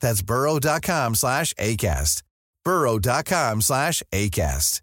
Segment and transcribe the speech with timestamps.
[0.00, 2.22] That's burrow.com slash ACAST.
[2.64, 4.82] burrow.com slash ACAST.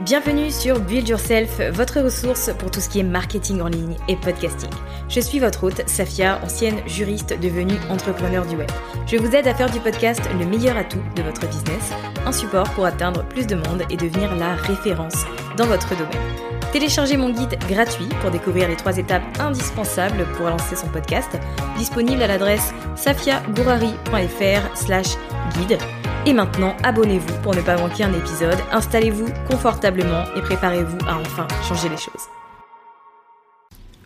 [0.00, 4.16] Bienvenue sur Build Yourself, votre ressource pour tout ce qui est marketing en ligne et
[4.16, 4.70] podcasting.
[5.08, 8.70] Je suis votre hôte, Safia, ancienne juriste devenue entrepreneur du web.
[9.06, 11.92] Je vous aide à faire du podcast le meilleur atout de votre business,
[12.26, 15.24] un support pour atteindre plus de monde et devenir la référence
[15.56, 16.42] dans votre domaine.
[16.72, 21.28] Téléchargez mon guide gratuit pour découvrir les trois étapes indispensables pour lancer son podcast,
[21.76, 25.16] disponible à l'adresse safiagourari.fr slash
[25.54, 25.78] guide.
[26.24, 31.46] Et maintenant, abonnez-vous pour ne pas manquer un épisode, installez-vous confortablement et préparez-vous à enfin
[31.68, 32.28] changer les choses.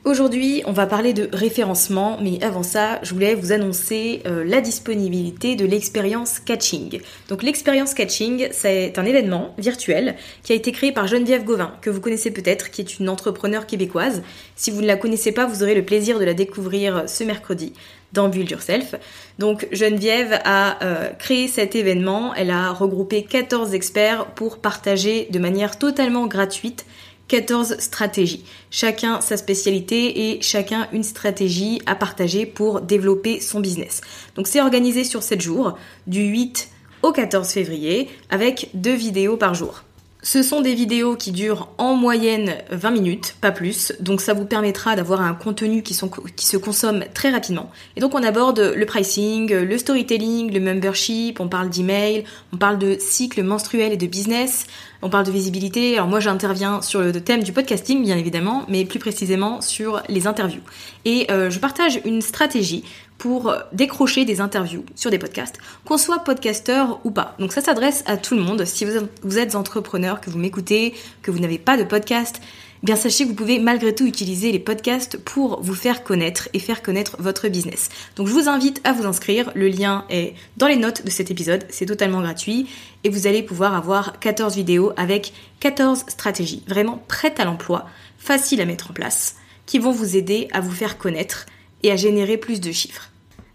[0.06, 4.60] Aujourd'hui, on va parler de référencement, mais avant ça, je voulais vous annoncer euh, la
[4.60, 7.00] disponibilité de l'expérience Catching.
[7.28, 10.14] Donc l'expérience Catching, c'est un événement virtuel
[10.44, 13.66] qui a été créé par Geneviève Gauvin, que vous connaissez peut-être, qui est une entrepreneure
[13.66, 14.22] québécoise.
[14.54, 17.72] Si vous ne la connaissez pas, vous aurez le plaisir de la découvrir ce mercredi
[18.12, 18.94] dans Build Yourself.
[19.40, 25.40] Donc Geneviève a euh, créé cet événement, elle a regroupé 14 experts pour partager de
[25.40, 26.86] manière totalement gratuite
[27.28, 28.44] 14 stratégies.
[28.70, 34.00] Chacun sa spécialité et chacun une stratégie à partager pour développer son business.
[34.34, 36.68] Donc c'est organisé sur 7 jours, du 8
[37.02, 39.85] au 14 février, avec deux vidéos par jour.
[40.26, 44.44] Ce sont des vidéos qui durent en moyenne 20 minutes, pas plus, donc ça vous
[44.44, 47.70] permettra d'avoir un contenu qui, se consomme très rapidement.
[47.94, 52.76] Et donc on aborde le pricing, le storytelling, le membership, on parle d'email, on parle
[52.76, 54.66] de cycle menstruel et de business,
[55.00, 55.94] on parle de visibilité.
[55.94, 60.26] Alors moi j'interviens sur le thème du podcasting bien évidemment, mais plus précisément sur les
[60.26, 60.62] interviews.
[61.04, 62.82] Et euh, je partage une stratégie
[63.18, 67.34] pour décrocher des interviews sur des podcasts, qu'on soit podcasteur ou pas.
[67.38, 68.64] Donc ça s'adresse à tout le monde.
[68.64, 68.86] Si
[69.22, 72.40] vous êtes entrepreneur, que vous m'écoutez, que vous n'avez pas de podcast,
[72.82, 76.48] eh bien sachez que vous pouvez malgré tout utiliser les podcasts pour vous faire connaître
[76.52, 77.88] et faire connaître votre business.
[78.16, 81.30] Donc je vous invite à vous inscrire, le lien est dans les notes de cet
[81.30, 82.68] épisode, c'est totalement gratuit
[83.02, 87.86] et vous allez pouvoir avoir 14 vidéos avec 14 stratégies vraiment prêtes à l'emploi,
[88.18, 91.46] faciles à mettre en place, qui vont vous aider à vous faire connaître
[91.82, 93.10] et à générer plus de chiffres.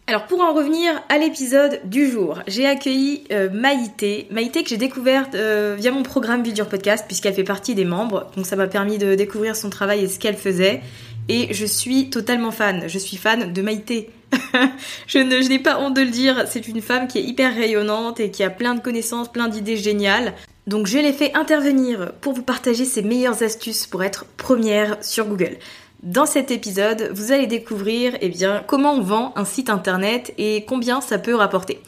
[0.08, 4.78] Alors pour en revenir à l'épisode du jour, j'ai accueilli euh, Maïté, Maïté que j'ai
[4.78, 8.68] découverte euh, via mon programme Build Podcast puisqu'elle fait partie des membres, donc ça m'a
[8.68, 10.82] permis de découvrir son travail et ce qu'elle faisait
[11.30, 14.10] et je suis totalement fan, je suis fan de Maïté.
[15.08, 18.32] je n'ai pas honte de le dire, c'est une femme qui est hyper rayonnante et
[18.32, 20.34] qui a plein de connaissances, plein d'idées géniales.
[20.68, 25.26] Donc je l'ai fait intervenir pour vous partager ses meilleures astuces pour être première sur
[25.26, 25.58] Google.
[26.04, 28.32] Dans cet épisode, vous allez découvrir eh
[28.66, 31.80] comment on vend un site internet et combien ça peut rapporter.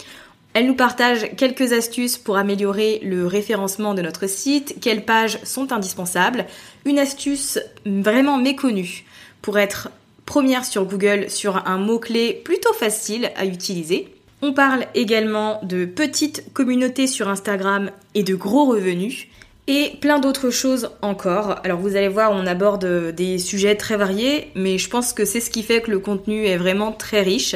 [0.53, 5.71] Elle nous partage quelques astuces pour améliorer le référencement de notre site, quelles pages sont
[5.71, 6.45] indispensables,
[6.85, 9.03] une astuce vraiment méconnue
[9.41, 9.89] pour être
[10.27, 14.13] première sur Google sur un mot-clé plutôt facile à utiliser.
[14.43, 19.25] On parle également de petites communautés sur Instagram et de gros revenus
[19.67, 21.59] et plein d'autres choses encore.
[21.63, 25.39] Alors vous allez voir, on aborde des sujets très variés, mais je pense que c'est
[25.39, 27.55] ce qui fait que le contenu est vraiment très riche.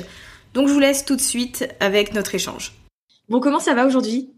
[0.54, 2.74] Donc je vous laisse tout de suite avec notre échange.
[3.30, 4.34] Bon, comment ça va aujourd'hui?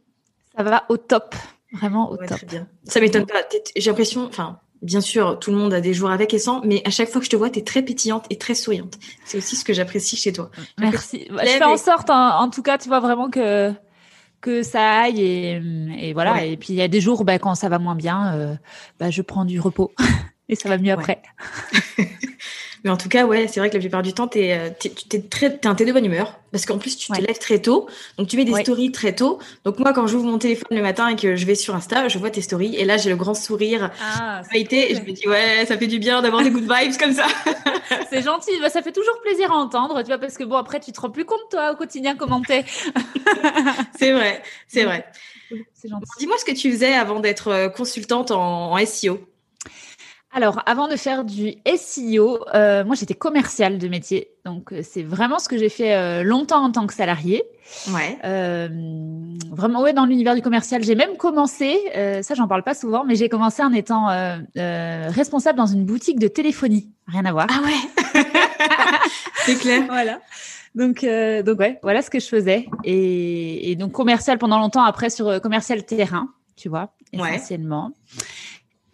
[0.57, 1.35] Ça va au top,
[1.73, 2.27] vraiment au top.
[2.27, 2.67] Très bien.
[2.83, 3.43] Ça m'étonne pas.
[3.75, 6.81] J'ai l'impression, enfin, bien sûr, tout le monde a des jours avec et sans, mais
[6.85, 8.95] à chaque fois que je te vois, tu es très pétillante et très souriante.
[9.25, 10.49] C'est aussi ce que j'apprécie chez toi.
[10.79, 11.27] Merci.
[11.29, 13.71] Bah, je fais en sorte, en tout cas, tu vois vraiment que
[14.41, 16.45] que ça aille et, voilà.
[16.45, 18.57] Et puis il y a des jours, bah, quand ça va moins bien,
[18.99, 19.93] bah, je prends du repos
[20.49, 21.21] et ça va mieux après.
[22.83, 25.91] Mais en tout cas, ouais, c'est vrai que la plupart du temps, tu es, de
[25.91, 26.39] bonne humeur.
[26.51, 27.87] Parce qu'en plus, tu te lèves très tôt.
[28.17, 29.39] Donc, tu mets des stories très tôt.
[29.65, 32.17] Donc, moi, quand j'ouvre mon téléphone le matin et que je vais sur Insta, je
[32.17, 32.75] vois tes stories.
[32.75, 33.91] Et là, j'ai le grand sourire.
[34.01, 37.13] Ah, et je me dis, ouais, ça fait du bien d'avoir des good vibes comme
[37.13, 37.27] ça.
[38.09, 38.51] c'est gentil.
[38.61, 40.01] Bah, ça fait toujours plaisir à entendre.
[40.01, 42.41] Tu vois, parce que bon, après, tu te rends plus compte, toi, au quotidien, comment
[42.41, 42.65] t'es.
[43.99, 44.41] c'est vrai.
[44.67, 45.05] C'est vrai.
[45.73, 46.05] C'est gentil.
[46.19, 49.19] Dis-moi ce que tu faisais avant d'être euh, consultante en SEO.
[50.31, 55.01] Alors, avant de faire du SEO, euh, moi j'étais commerciale de métier, donc euh, c'est
[55.01, 57.43] vraiment ce que j'ai fait euh, longtemps en tant que salarié.
[57.91, 58.17] Ouais.
[59.51, 61.77] vraiment, ouais, dans l'univers du commercial, j'ai même commencé.
[62.23, 64.07] ça, j'en parle pas souvent, mais j'ai commencé en étant
[64.55, 66.91] responsable dans une boutique de téléphonie.
[67.07, 67.47] Rien à voir.
[67.49, 68.21] Ah ouais.
[69.45, 69.83] c'est clair.
[69.87, 70.19] Voilà.
[70.73, 71.05] Donc,
[71.45, 72.67] donc ouais, voilà ce que je faisais.
[72.83, 74.83] Et, et, donc commercial pendant longtemps.
[74.83, 77.91] Après sur commercial terrain, tu vois, essentiellement.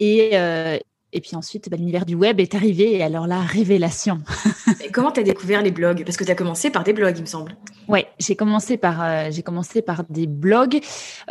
[0.00, 0.80] Et
[1.12, 4.18] et puis ensuite, bah, l'univers du web est arrivé et alors la révélation.
[4.84, 6.04] et comment tu as découvert les blogs?
[6.04, 7.56] Parce que tu as commencé par des blogs, il me semble.
[7.88, 10.80] Oui, j'ai commencé par euh, j'ai commencé par des blogs.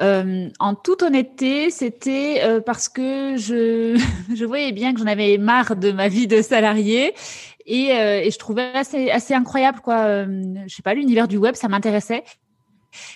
[0.02, 4.02] Euh, en toute honnêteté, c'était euh, parce que je
[4.36, 7.14] je voyais bien que j'en avais marre de ma vie de salarié
[7.66, 10.26] et, et je trouvais assez assez incroyable quoi.
[10.26, 12.24] je sais pas, l'univers du web, ça m'intéressait.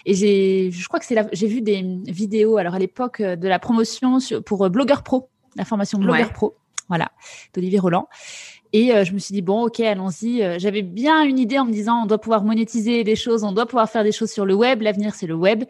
[0.06, 3.60] Et j'ai, je crois que c'est j'ai vu des vidéos alors à l'époque de la
[3.60, 6.56] promotion pour Blogueur Pro la formation Blogueur Pro,
[6.88, 7.12] voilà,
[7.54, 8.08] d'Olivier Roland.
[8.72, 10.44] Et euh, je me suis dit, bon, ok, allons-y.
[10.44, 13.52] Euh, j'avais bien une idée en me disant, on doit pouvoir monétiser des choses, on
[13.52, 14.82] doit pouvoir faire des choses sur le web.
[14.82, 15.64] L'avenir, c'est le web.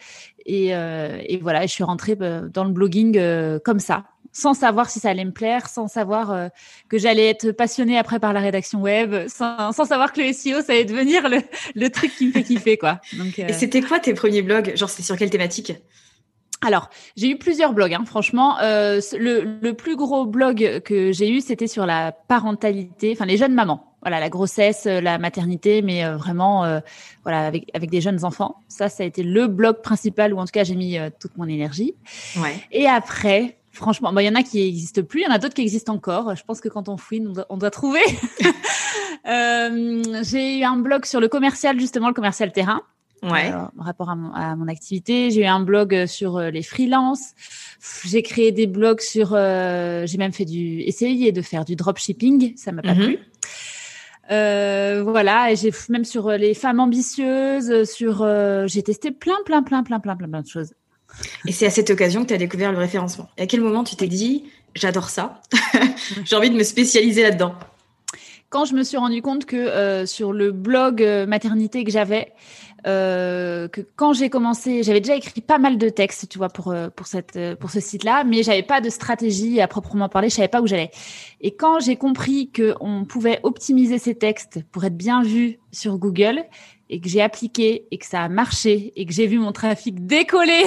[0.46, 3.20] Et, euh, et, voilà, je suis rentrée dans le blogging
[3.64, 4.04] comme ça,
[4.34, 6.50] sans savoir si ça allait me plaire, sans savoir
[6.90, 10.62] que j'allais être passionnée après par la rédaction web, sans, sans, savoir que le SEO,
[10.62, 11.38] ça allait devenir le,
[11.76, 13.00] le truc qui me fait kiffer, quoi.
[13.18, 14.76] Donc, Et c'était quoi tes premiers blogs?
[14.76, 15.74] Genre, c'était sur quelle thématique?
[16.62, 18.60] Alors, j'ai eu plusieurs blogs, hein, franchement.
[18.60, 23.54] Euh, le, plus gros blog que j'ai eu, c'était sur la parentalité, enfin les jeunes
[23.54, 23.86] mamans.
[24.02, 26.82] Voilà, la grossesse, euh, la maternité, mais euh, vraiment,
[27.24, 28.56] voilà, avec, avec des jeunes enfants.
[28.68, 31.48] Ça, ça a été le blog principal où en tout cas j'ai mis toute mon
[31.48, 31.96] énergie.
[32.38, 32.56] Ouais.
[32.72, 35.56] Et après, franchement, il y en a qui n'existent plus, il y en a d'autres
[35.56, 36.36] qui existent encore.
[36.36, 38.02] Je pense que quand on fouine, on doit, on doit trouver.
[39.26, 42.82] j'ai eu un blog sur le commercial, justement, le commercial terrain
[43.24, 43.52] ouais.
[43.78, 45.32] rapport à mon, activité.
[45.32, 47.34] J'ai eu un blog euh, sur euh, les freelances.
[48.06, 49.32] J'ai créé des blogs sur.
[49.34, 52.56] Euh, j'ai même fait du essayé de faire du dropshipping.
[52.56, 53.06] Ça m'a pas mhm.
[53.06, 53.20] plu.
[55.04, 58.28] voilà, et j'ai même sur les femmes ambitieuses, sur
[58.68, 60.74] j'ai testé plein, plein, plein, plein, plein, plein, plein de choses.
[61.48, 63.30] Et c'est à cette occasion que tu as découvert le référencement.
[63.38, 64.44] Et à quel moment tu t'es dit,
[64.76, 65.42] j'adore ça,
[66.24, 67.56] j'ai envie de me spécialiser là-dedans
[68.50, 72.34] Quand je me suis rendu compte que sur le blog maternité que j'avais,
[72.88, 76.72] euh, que quand j'ai commencé, j'avais déjà écrit pas mal de textes, tu vois, pour
[76.72, 80.30] euh, pour cette euh, pour ce site-là, mais j'avais pas de stratégie à proprement parler,
[80.30, 80.92] je savais pas où j'allais.
[81.42, 85.98] Et quand j'ai compris que on pouvait optimiser ces textes pour être bien vus sur
[85.98, 86.44] Google,
[86.90, 90.08] et que j'ai appliqué et que ça a marché et que j'ai vu mon trafic
[90.08, 90.66] décoller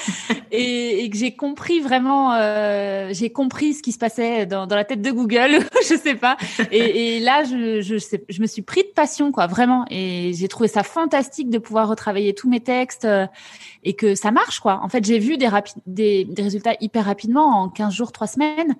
[0.52, 4.76] et, et, que j'ai compris vraiment, euh, j'ai compris ce qui se passait dans, dans
[4.76, 6.36] la tête de Google, je sais pas.
[6.70, 9.84] Et, et là, je, je, sais, je me suis pris de passion, quoi, vraiment.
[9.90, 13.26] Et j'ai trouvé ça fantastique de pouvoir retravailler tous mes textes euh,
[13.82, 14.80] et que ça marche, quoi.
[14.82, 15.48] En fait, j'ai vu des,
[15.86, 18.76] des, des résultats hyper rapidement en 15 jours, 3 semaines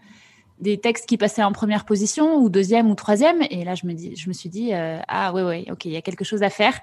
[0.61, 3.43] des textes qui passaient en première position ou deuxième ou troisième.
[3.51, 5.93] Et là, je me, dis, je me suis dit, euh, ah ouais, ouais, ok, il
[5.93, 6.75] y a quelque chose à faire.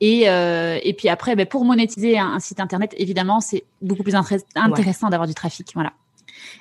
[0.00, 4.14] Et, euh, et puis après, ben, pour monétiser un, site internet, évidemment, c'est beaucoup plus
[4.14, 5.72] intéressant d'avoir du trafic.
[5.74, 5.92] Voilà.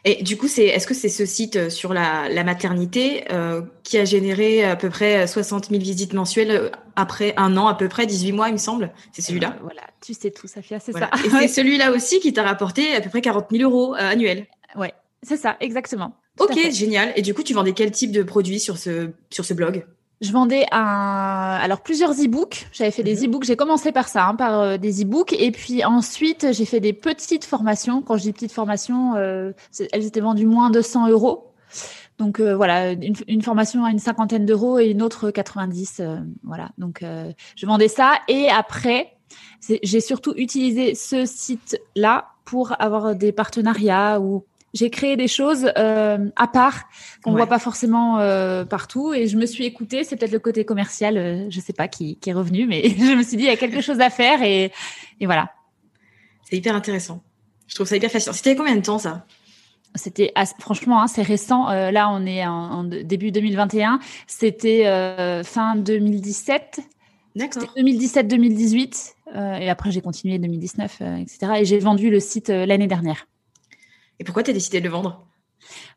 [0.05, 3.61] Et du coup, c'est, est-ce que c'est ce site euh, sur la, la maternité euh,
[3.83, 7.87] qui a généré à peu près 60 000 visites mensuelles après un an, à peu
[7.87, 8.91] près 18 mois, il me semble?
[9.11, 11.09] C'est celui-là Voilà, tu sais tout, Safia, c'est ça.
[11.25, 14.93] Et c'est celui-là aussi qui t'a rapporté à peu près 40 000 euros annuels Ouais,
[15.23, 16.15] c'est ça, exactement.
[16.39, 17.13] Ok, génial.
[17.15, 19.85] Et du coup, tu vendais quel type de produits sur ce, sur ce blog?
[20.19, 22.67] Je vendais un, alors plusieurs e-books.
[22.71, 23.25] J'avais fait des mhm.
[23.25, 23.43] e-books.
[23.43, 26.93] J'ai commencé par ça, hein, par euh, des e-books, et puis ensuite j'ai fait des
[26.93, 28.01] petites formations.
[28.01, 29.51] Quand je dis petites formations, euh,
[29.91, 31.51] elles étaient vendues moins de 100 euros.
[32.17, 36.01] Donc euh, voilà, une, formation à une cinquantaine d'euros et une autre 90.
[36.43, 36.71] voilà.
[36.79, 37.03] Donc
[37.55, 39.13] je vendais ça, et après
[39.83, 46.29] j'ai surtout utilisé ce site-là pour avoir des partenariats ou j'ai créé des choses euh,
[46.35, 46.83] à part
[47.23, 50.03] qu'on ne voit pas forcément euh, partout et je me suis écoutée.
[50.03, 53.15] C'est peut-être le côté commercial, euh, je sais pas, qui, qui, est revenu, mais je
[53.15, 54.71] me suis dit il y a quelque chose à faire et,
[55.19, 55.51] et voilà.
[56.49, 57.23] C'est hyper intéressant.
[57.67, 58.33] Je trouve ça hyper fascinant.
[58.33, 59.25] C'était combien de temps ça?
[59.95, 61.69] C'était franchement assez récent.
[61.69, 63.99] là, on est en, début 2021.
[64.27, 64.83] C'était
[65.43, 66.81] fin 2017
[67.35, 67.63] D'accord.
[67.75, 69.13] 2017-2018
[69.59, 71.53] et après j'ai continué 2019, etc.
[71.59, 73.25] Et j'ai vendu le site l'année dernière.
[74.19, 75.27] Et pourquoi tu as décidé de le vendre?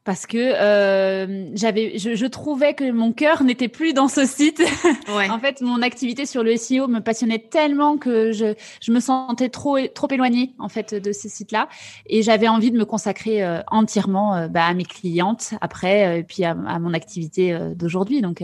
[0.04, 4.62] Parce que euh, j'avais, je, trouvais que mon cœur n'était plus dans ce site.
[5.08, 9.50] en fait, mon activité sur le SEO me passionnait tellement que je, je me sentais
[9.50, 11.68] trop trop éloignée en fait de ces sites-là,
[12.06, 16.22] et j'avais envie de me consacrer euh, entièrement euh, bah, à mes clientes après, et
[16.24, 18.22] puis à, mon activité d'aujourd'hui.
[18.22, 18.42] Donc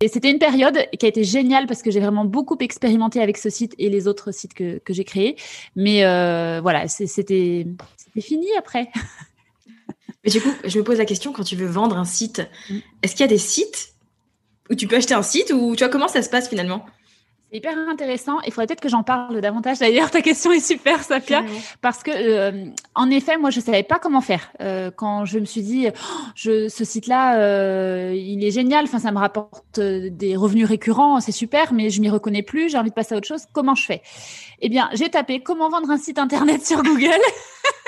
[0.00, 3.38] et c'était une période qui a été géniale parce que j'ai vraiment beaucoup expérimenté avec
[3.38, 5.36] ce site et les autres sites que, que j'ai créés.
[5.76, 6.02] Mais
[6.60, 7.66] voilà, c'était
[8.20, 8.90] fini après.
[10.24, 12.78] Mais du coup, je me pose la question, quand tu veux vendre un site, mm.
[13.02, 13.94] est-ce qu'il y a des sites
[14.70, 16.86] où tu peux acheter un site ou tu vois comment ça se passe finalement?
[17.50, 18.40] C'est hyper intéressant.
[18.46, 19.78] Il faudrait peut-être que j'en parle davantage.
[19.78, 21.44] D'ailleurs, ta question est super, Safia,
[21.80, 25.44] parce que euh, en effet, moi, je savais pas comment faire euh, quand je me
[25.44, 28.84] suis dit, oh, je, ce site-là, euh, il est génial.
[28.84, 32.70] Enfin, ça me rapporte des revenus récurrents, c'est super, mais je m'y reconnais plus.
[32.70, 33.44] J'ai envie de passer à autre chose.
[33.52, 34.02] Comment je fais?
[34.60, 37.10] Eh bien, j'ai tapé comment vendre un site internet sur Google.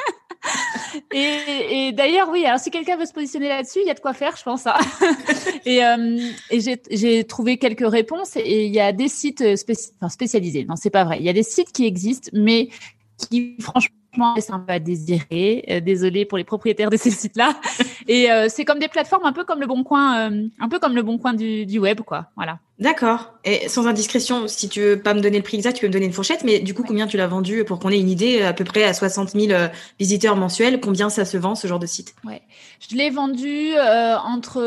[1.12, 4.12] et, d'ailleurs, oui, alors si quelqu'un veut se positionner là-dessus, il y a de quoi
[4.12, 4.66] faire, je pense.
[4.66, 4.74] Hein.
[5.64, 6.18] et, euh,
[6.50, 10.64] j'ai trouvé quelques réponses et il y a des sites spécialisés.
[10.64, 11.18] Non, c'est pas vrai.
[11.18, 12.68] Il y a des sites qui existent, mais
[13.16, 15.64] qui, franchement, c'est un peu à désirer.
[15.70, 17.54] Euh, désolé pour les propriétaires de ces sites-là.
[18.08, 20.78] Et euh, c'est comme des plateformes, un peu comme le bon coin, euh, un peu
[20.78, 22.26] comme le bon coin du, du web, quoi.
[22.36, 22.58] Voilà.
[22.78, 23.32] D'accord.
[23.44, 25.92] Et sans indiscrétion, si tu veux pas me donner le prix exact, tu peux me
[25.92, 26.44] donner une fourchette.
[26.44, 28.84] Mais du coup, combien tu l'as vendu pour qu'on ait une idée à peu près
[28.84, 29.58] à 60 000
[29.98, 32.14] visiteurs mensuels Combien ça se vend ce genre de site?
[32.24, 32.42] Ouais.
[32.88, 34.60] Je l'ai vendu entre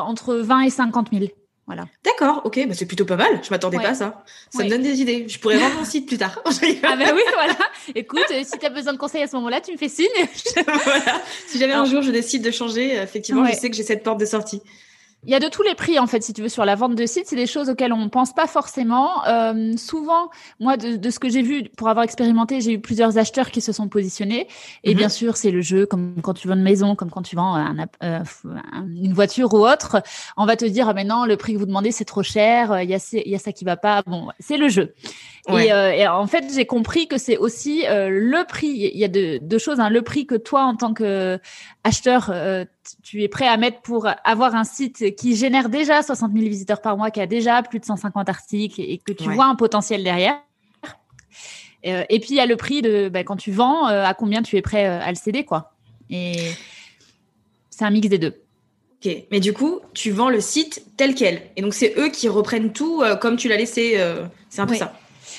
[0.00, 1.26] entre 20 et 50 000.
[1.66, 1.86] Voilà.
[2.04, 3.40] D'accord, ok, bah c'est plutôt pas mal.
[3.42, 4.22] Je m'attendais pas à ça.
[4.50, 5.26] Ça me donne des idées.
[5.28, 6.38] Je pourrais vendre mon site plus tard.
[6.46, 7.56] ah ben oui, voilà.
[7.94, 10.06] Écoute, euh, si tu as besoin de conseils à ce moment-là, tu me fais signe.
[10.66, 11.22] voilà.
[11.46, 14.20] Si jamais un jour je décide de changer, effectivement, je sais que j'ai cette porte
[14.20, 14.60] de sortie.
[15.26, 16.94] Il y a de tous les prix en fait, si tu veux, sur la vente
[16.94, 17.26] de sites.
[17.26, 19.26] C'est des choses auxquelles on ne pense pas forcément.
[19.26, 23.50] Euh, souvent, moi, de, ce que j'ai vu, pour avoir expérimenté, j'ai eu plusieurs acheteurs
[23.50, 24.48] qui se sont positionnés.
[24.82, 24.98] Et mhm.
[24.98, 27.56] bien sûr, c'est le jeu, comme quand tu vends une maison, comme quand tu vends
[28.02, 28.20] euh,
[29.02, 30.02] une voiture ou autre.
[30.36, 32.82] On va te dire, ah mais non, le prix que vous demandez, c'est trop cher.
[32.82, 34.02] Il y, a, il y a ça qui va pas.
[34.06, 34.94] Bon, c'est le jeu.
[35.50, 38.68] Euh, et, en fait, j'ai compris que c'est aussi euh, le prix.
[38.68, 39.78] Il y a deux, choses.
[39.78, 39.90] Hein.
[39.90, 41.38] Le prix que toi, en tant que
[41.84, 42.64] acheteur, euh,
[43.02, 46.80] tu es prêt à mettre pour avoir un site qui génère déjà 60 000 visiteurs
[46.80, 50.02] par mois, qui a déjà plus de 150 articles et que tu vois un potentiel
[50.02, 50.40] derrière.
[51.82, 54.56] et puis il y a le prix de bah, quand tu vends, à combien tu
[54.56, 55.72] es prêt à le céder, quoi.
[56.10, 56.36] Et
[57.70, 58.40] c'est un mix des deux.
[59.04, 61.42] Ok, mais du coup, tu vends le site tel quel.
[61.56, 64.00] Et donc, c'est eux qui reprennent tout comme tu l'as laissé.
[64.48, 64.94] c'est un peu ça.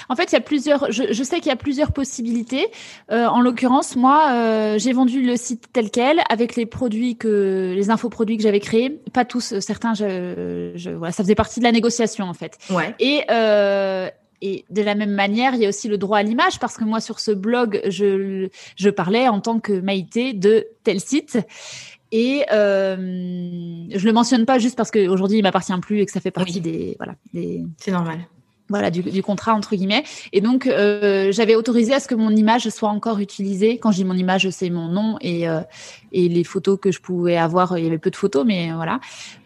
[0.10, 0.92] En fait, il y a plusieurs.
[0.92, 2.68] Je, sais qu'il y a plusieurs possibilités.
[3.12, 7.74] Euh, en l'occurrence, moi, euh, j'ai vendu le site tel quel avec les produits que
[7.76, 9.02] les infoproduits que j'avais créés.
[9.14, 9.94] Pas tous, euh, certains.
[9.94, 12.58] Je, je, voilà, ça faisait partie de la négociation en fait.
[12.70, 12.96] Ouais.
[13.00, 13.24] Et
[14.42, 16.84] et de la même manière, il y a aussi le droit à l'image parce que
[16.84, 21.40] moi, sur ce blog, je, je parlais en tant que Maïté de tel site.
[22.12, 26.22] Et euh, je le mentionne pas juste parce qu'aujourd'hui il m'appartient plus et que ça
[26.22, 27.66] fait partie des voilà des.
[27.78, 28.20] C'est normal
[28.70, 30.04] voilà du, contrat entre guillemets
[30.34, 33.98] et donc euh, j'avais autorisé à ce que mon image soit encore utilisée quand je
[33.98, 35.62] dis mon image c'est mon nom et euh,
[36.12, 39.00] et les photos que je pouvais avoir il y avait peu de photos mais voilà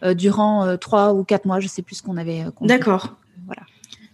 [0.03, 3.63] euh, durant trois ou quatre mois je sais plus ce qu'on avait d'accord voilà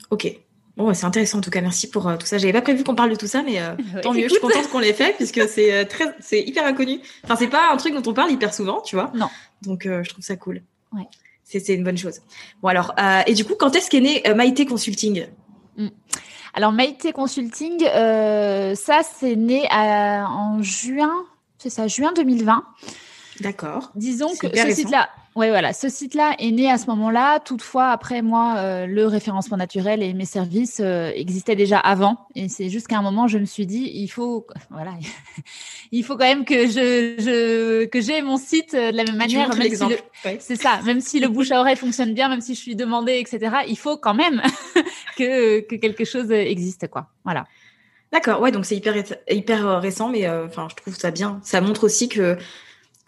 [0.10, 0.40] ok
[0.78, 1.62] Bon, c'est intéressant en tout cas.
[1.62, 2.38] Merci pour tout ça.
[2.38, 3.62] J'avais pas prévu qu'on parle de tout ça, mais
[4.02, 4.24] tant mieux.
[4.24, 7.00] Je suis contente qu'on l'ait fait puisque c'est très, c'est hyper inconnu.
[7.24, 9.10] Enfin, c'est pas un truc dont on parle hyper souvent, tu vois.
[9.16, 9.30] Non.
[9.62, 10.64] Donc, je trouve ça cool.
[10.92, 11.08] Ouais
[11.46, 12.22] c'est une bonne chose.
[12.62, 15.28] Bon alors, euh, et du coup, quand est-ce qu'est né euh, Maïté Consulting?
[15.78, 15.90] Hmm.
[16.54, 21.26] Alors Maïté Consulting, euh, ça c'est né en juin,
[21.58, 22.64] c'est ça, juin 2020.
[23.42, 23.92] D'accord.
[23.96, 25.74] Disons que ce site-là, oui, voilà.
[25.74, 27.42] Ce site-là est né à ce moment-là.
[27.42, 32.26] Toutefois, après moi, euh, le référencement naturel et mes services euh, existaient déjà avant.
[32.36, 34.94] Et c'est juste qu'à un moment, je me suis dit, il faut, voilà,
[35.92, 39.18] il faut quand même que je, je que j'ai mon site euh, de la même
[39.18, 39.52] manière.
[40.40, 40.80] C'est ça.
[40.86, 43.58] Même si le bouche à oreille fonctionne bien, même si je suis demandée, etc.
[43.68, 44.42] Il faut quand même
[45.18, 47.08] que que quelque chose existe, quoi.
[47.26, 47.46] Voilà.
[48.14, 48.40] D'accord.
[48.40, 48.52] Ouais.
[48.52, 48.96] Donc c'est hyper
[49.30, 51.42] hyper récent, mais enfin, je trouve ça bien.
[51.44, 52.38] Ça montre aussi que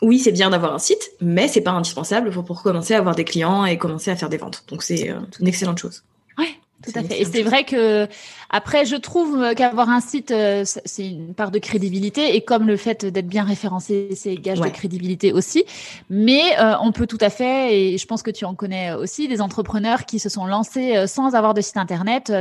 [0.01, 3.15] oui, c'est bien d'avoir un site, mais c'est pas indispensable pour, pour, commencer à avoir
[3.15, 4.63] des clients et commencer à faire des ventes.
[4.67, 6.03] Donc c'est euh, une excellente chose.
[6.37, 6.49] Ouais,
[6.83, 7.19] tout à fait.
[7.19, 8.07] Et c'est vrai que
[8.51, 12.77] après, je trouve qu'avoir un site, euh, c'est une part de crédibilité, et comme le
[12.77, 15.65] fait d'être bien référencé, c'est gage de crédibilité aussi.
[16.11, 19.27] Mais euh, on peut tout à fait, et je pense que tu en connais aussi,
[19.27, 22.31] des entrepreneurs qui se sont lancés sans avoir de site internet.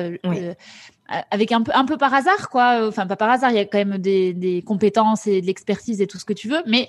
[1.08, 3.64] Avec un peu un peu par hasard quoi enfin pas par hasard il y a
[3.64, 6.88] quand même des, compétences et de l'expertise et tout ce que tu veux mais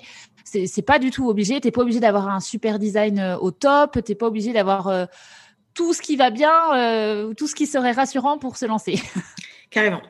[0.66, 1.60] c'est pas du tout obligé.
[1.60, 3.98] T'es pas obligé d'avoir un super design euh, au top.
[4.04, 5.06] T'es pas obligé d'avoir euh,
[5.74, 9.00] tout ce qui va bien, euh, tout ce qui serait rassurant pour se lancer.
[9.70, 10.02] Carrément.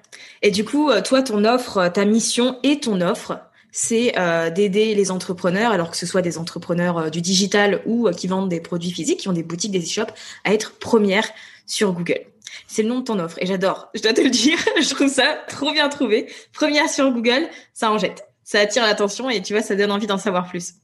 [0.43, 3.41] Et du coup, toi, ton offre, ta mission et ton offre,
[3.73, 4.13] c'est
[4.55, 8.61] d'aider les entrepreneurs, alors que ce soit des entrepreneurs du digital ou qui vendent des
[8.61, 11.29] produits physiques, qui ont des boutiques, des e-shops, à être premières
[11.67, 12.28] sur Google.
[12.69, 13.89] C'est le nom de ton offre et j'adore.
[13.95, 16.31] Je dois te le dire, je trouve ça trop bien trouvé.
[16.53, 18.25] Première sur Google, ça en jette.
[18.45, 20.75] Ça attire l'attention et tu vois, ça donne envie d'en savoir plus.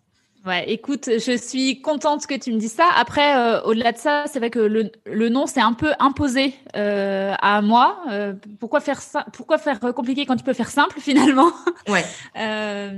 [0.46, 2.86] Ouais, écoute, je suis contente que tu me dises ça.
[2.98, 6.52] Après, euh, au-delà de ça, c'est vrai que le, le nom c'est un peu imposé
[6.76, 8.02] euh, à moi.
[8.10, 11.50] Euh, pourquoi faire ça Pourquoi faire compliqué quand tu peux faire simple finalement?
[11.88, 12.04] Ouais.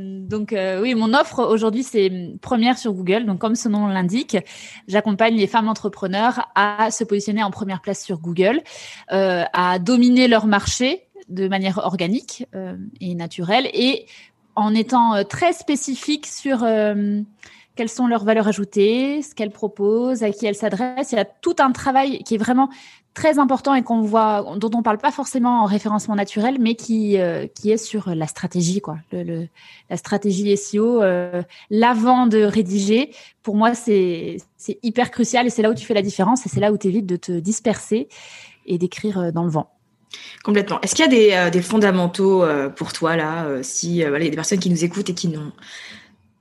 [0.03, 2.11] donc oui, mon offre aujourd'hui c'est
[2.43, 3.27] première sur Google.
[3.27, 4.37] Donc comme ce nom l'indique,
[4.89, 8.61] j'accompagne les femmes entrepreneurs à se positionner en première place sur Google,
[9.09, 12.47] à dominer leur marché de manière organique
[13.01, 14.07] et naturelle et
[14.57, 16.65] en étant très spécifique sur
[17.77, 21.13] quelles sont leurs valeurs ajoutées, ce qu'elles proposent, à qui elles s'adressent.
[21.13, 22.71] Il y a tout un travail qui est vraiment
[23.17, 27.77] très important et dont on parle pas forcément en référencement naturel, mais qui euh, est
[27.79, 28.99] sur la stratégie, quoi.
[29.11, 33.13] La stratégie SEO, euh, l'avant de rédiger.
[33.43, 34.37] Pour moi, c'est
[34.83, 36.89] hyper crucial et c'est là où tu fais la différence et c'est là où tu
[36.89, 38.09] évites de te disperser
[38.67, 39.71] et d'écrire euh, dans le vent.
[40.43, 40.81] Complètement.
[40.81, 42.45] Est-ce qu'il y a des, euh, des fondamentaux
[42.77, 45.29] pour toi là, si voilà, il y a des personnes qui nous écoutent et qui
[45.29, 45.53] n'ont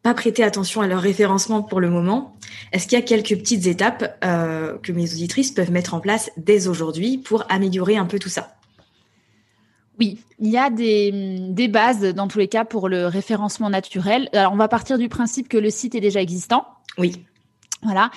[0.05, 2.37] pas prêter attention à leur référencement pour le moment.
[2.71, 6.29] Est-ce qu'il y a quelques petites étapes euh, que mes auditrices peuvent mettre en place
[6.37, 8.55] dès aujourd'hui pour améliorer un peu tout ça?
[9.99, 11.11] Oui, il y a des,
[11.49, 14.29] des, bases dans tous les cas pour le référencement naturel.
[14.33, 16.67] Alors, on va partir du principe que le site est déjà existant.
[16.99, 17.25] Oui.
[17.83, 18.09] Voilà.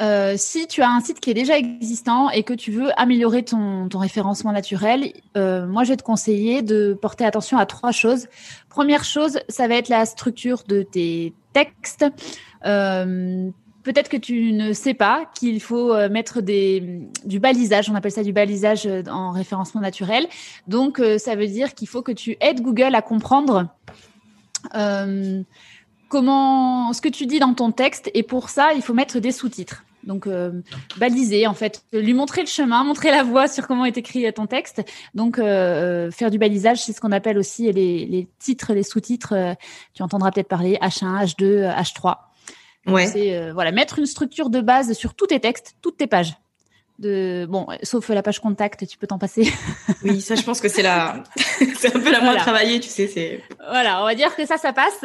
[0.00, 3.42] Euh, si tu as un site qui est déjà existant et que tu veux améliorer
[3.42, 8.26] ton, référencement naturel, euh, moi je vais te conseiller de porter attention à trois choses.
[8.68, 12.04] Première chose, ça va être la structure de tes textes.
[12.66, 13.48] Euh,
[13.82, 18.32] peut-être que tu ne sais pas qu'il faut mettre du balisage, on appelle ça du
[18.32, 20.26] balisage en référencement naturel.
[20.66, 23.68] Donc, ça veut dire qu'il faut que tu aides Google à comprendre
[26.14, 29.32] comment ce que tu dis dans ton texte et pour ça il faut mettre des
[29.32, 29.82] sous-titres.
[30.04, 30.52] Donc euh,
[30.96, 34.46] baliser en fait lui montrer le chemin montrer la voie sur comment est écrit ton
[34.46, 34.84] texte.
[35.16, 35.42] Donc euh,
[36.06, 39.56] euh, faire du balisage c'est ce qu'on appelle aussi les, les titres les sous-titres
[39.92, 42.14] tu entendras peut-être parler H1 H2 H3
[42.86, 43.06] ouais.
[43.08, 46.34] C'est voilà mettre une structure de base sur tous tes textes toutes tes pages
[46.98, 49.52] de bon sauf la page contact tu peux t'en passer
[50.04, 53.08] oui ça je pense que c'est la c'est un peu la moins travaillée tu sais
[53.08, 55.04] c'est voilà on va dire que ça ça passe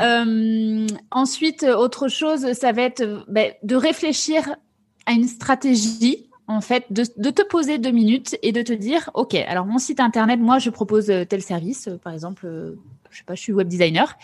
[0.00, 4.54] euh, ensuite autre chose ça va être ben, de réfléchir
[5.06, 9.10] à une stratégie en fait de, de, te poser deux minutes et de te dire
[9.14, 12.76] ok alors mon site internet moi je propose tel service par exemple
[13.14, 14.18] je sais pas, je suis web designer.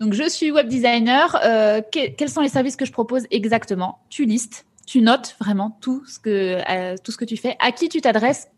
[0.00, 1.40] Donc, je suis web designer.
[1.44, 4.00] Euh, quels sont les services que je propose exactement?
[4.10, 7.72] Tu listes tu notes vraiment tout ce que euh, tout ce que tu fais, à
[7.72, 8.48] qui tu t'adresses,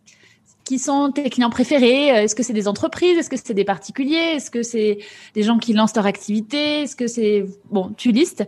[0.64, 4.34] qui sont tes clients préférés Est-ce que c'est des entreprises Est-ce que c'est des particuliers
[4.34, 4.98] Est-ce que c'est
[5.34, 8.44] des gens qui lancent leur activité Est-ce que c'est bon Tu listes.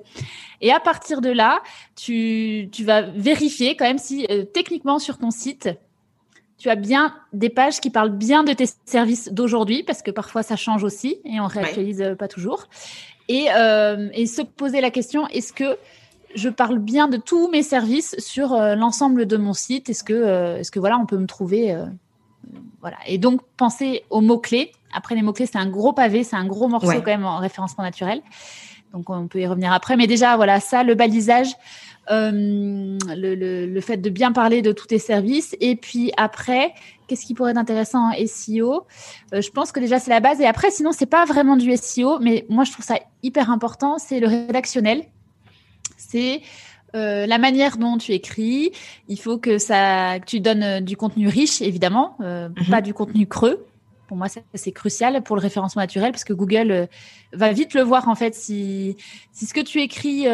[0.60, 1.62] Et à partir de là,
[1.94, 5.70] tu, tu vas vérifier quand même si euh, techniquement sur ton site
[6.58, 10.42] tu as bien des pages qui parlent bien de tes services d'aujourd'hui parce que parfois
[10.42, 12.64] ça change aussi et on réactualise euh, pas toujours.
[13.28, 13.48] Et,
[14.14, 15.76] et se poser la question est-ce que
[16.34, 19.88] je parle bien de tous mes services sur euh, l'ensemble de mon site.
[19.88, 21.86] Est-ce que, euh, est-ce que voilà, on peut me trouver euh,
[22.80, 22.96] voilà.
[23.06, 24.72] Et donc pensez aux mots clés.
[24.92, 27.38] Après les mots clés, c'est un gros pavé, c'est un gros morceau quand même en
[27.38, 28.22] référencement naturel.
[28.92, 29.96] Donc on peut y revenir après.
[29.96, 31.48] Mais déjà voilà, ça, le balisage,
[32.08, 35.54] le, le, fait de bien parler de tous tes services.
[35.60, 36.72] Et puis après,
[37.06, 38.86] qu'est-ce qui pourrait être intéressant en SEO
[39.32, 40.40] Je pense que déjà c'est la base.
[40.40, 43.98] Et après, sinon c'est pas vraiment du SEO, mais moi je trouve ça hyper important.
[43.98, 45.04] C'est le rédactionnel
[45.98, 46.40] c'est
[46.94, 48.72] euh, la manière dont tu écris.
[49.08, 52.66] Il faut que ça, que tu donnes euh, du contenu riche, évidemment, euh, mhm.
[52.70, 53.66] pas du contenu creux.
[54.06, 56.88] Pour moi, c'est crucial pour le référencement naturel parce que Google
[57.34, 58.96] va vite le voir en fait si
[59.32, 60.26] si ce que tu écris,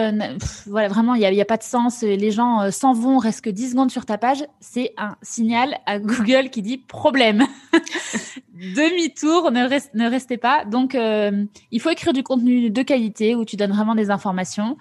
[0.68, 2.02] voilà, vraiment, il n'y a, y a, pas de sens.
[2.02, 4.44] Les gens s'en vont, restent que 10 secondes sur ta page.
[4.60, 7.48] C'est un signal à Google qui dit problème.
[8.54, 9.66] Demi-tour, ne,
[9.98, 10.64] ne restez pas.
[10.64, 14.76] Donc, il faut écrire du contenu de qualité où tu donnes vraiment des informations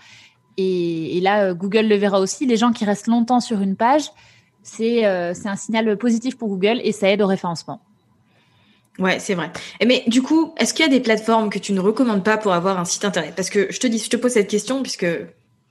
[0.58, 2.46] et, là, euh, Google le verra aussi.
[2.46, 4.04] Les gens qui restent longtemps sur une page,
[4.80, 7.82] euh, c'est un signal positif pour Google et ça aide au référencement.
[9.00, 9.52] Ouais, c'est vrai.
[9.86, 12.54] Mais du coup, est-ce qu'il y a des plateformes que tu ne recommandes pas pour
[12.54, 13.34] avoir un site internet?
[13.36, 15.08] Parce que je te dis, je te pose cette question puisque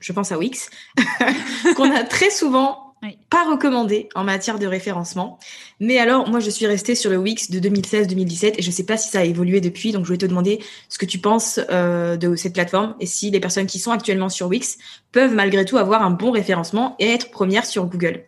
[0.00, 0.68] je pense à Wix,
[1.76, 2.81] qu'on a très souvent
[3.30, 5.38] pas recommandé en matière de référencement.
[5.80, 8.96] Mais alors, moi, je suis restée sur le Wix de 2016-2017 et je sais pas
[8.96, 9.92] si ça a évolué depuis.
[9.92, 13.30] Donc, je voulais te demander ce que tu penses euh, de cette plateforme et si
[13.30, 14.78] les personnes qui sont actuellement sur Wix
[15.10, 18.24] peuvent malgré tout avoir un bon référencement et être premières sur Google.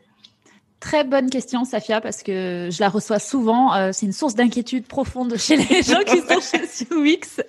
[0.80, 3.74] Très bonne question, Safia, parce que je la reçois souvent.
[3.74, 6.40] Euh, c'est une source d'inquiétude profonde chez les gens qui sont
[6.90, 7.40] chez Wix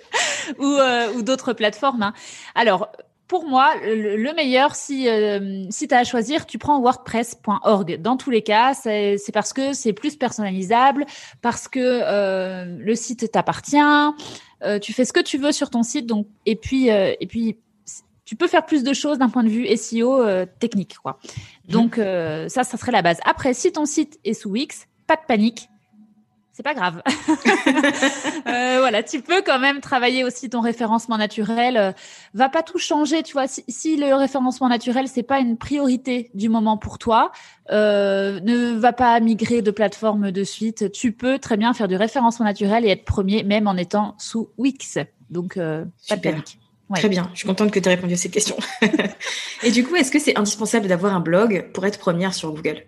[0.58, 2.02] ou, euh, ou d'autres plateformes.
[2.02, 2.14] Hein.
[2.54, 2.88] Alors,
[3.28, 8.00] pour moi, le, meilleur, si, euh, si tu as à choisir, tu prends wordpress.org.
[8.00, 11.06] Dans tous les cas, c'est parce que c'est plus personnalisable,
[11.42, 13.76] parce que le site t'appartient,
[14.80, 16.06] tu fais ce que tu veux sur ton site.
[16.06, 17.58] Donc, et puis, et puis
[18.24, 20.24] tu peux faire plus de choses d'un point de vue SEO
[20.60, 20.96] technique.
[20.98, 21.18] Quoi.
[21.68, 23.18] Donc euh, ça, ça serait la base.
[23.24, 25.68] Après, si ton site est sous Wix, pas de panique.
[26.56, 27.02] C'est pas grave.
[28.48, 31.76] euh, voilà, tu peux quand même travailler aussi ton référencement naturel.
[31.76, 31.92] Euh,
[32.32, 33.46] va pas tout changer, tu vois.
[33.46, 37.30] Si, si le référencement naturel c'est pas une priorité du moment pour toi,
[37.72, 40.90] euh, ne va pas migrer de plateforme de suite.
[40.92, 44.48] Tu peux très bien faire du référencement naturel et être premier, même en étant sous
[44.56, 44.96] Wix.
[45.28, 46.58] Donc euh, pas de panique.
[46.94, 48.56] Très bien, je suis contente que tu aies répondu à ces questions.
[49.62, 52.86] et du coup, est-ce que c'est indispensable d'avoir un blog pour être première sur Google?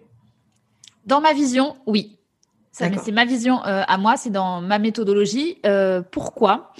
[1.04, 2.17] Dans ma vision, oui.
[2.78, 5.58] C'est ma vision euh, à moi, c'est dans ma méthodologie.
[5.66, 6.72] Euh, pourquoi?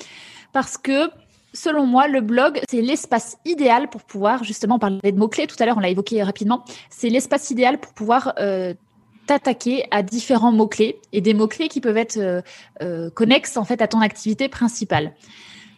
[0.53, 1.11] Parce que
[1.53, 5.47] selon moi, le blog, c'est l'espace idéal pour pouvoir justement parler de mots-clés.
[5.47, 6.65] Tout à l'heure, on l'a évoqué rapidement.
[6.91, 8.75] C'est l'espace idéal pour pouvoir euh,
[9.27, 12.43] t'attaquer à différents mots-clés et des mots-clés qui peuvent être
[13.15, 15.13] connexes en fait à ton activité principale.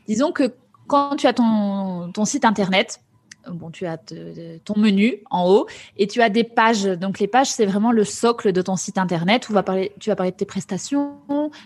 [0.06, 0.54] Disons que
[0.86, 3.00] quand tu as ton, ton site internet,
[3.48, 3.98] bon, tu as
[4.64, 6.84] ton menu en haut et tu as des pages.
[6.84, 10.10] Donc les pages, c'est vraiment le socle de ton site internet où va parler, tu
[10.10, 11.18] vas parler de tes prestations,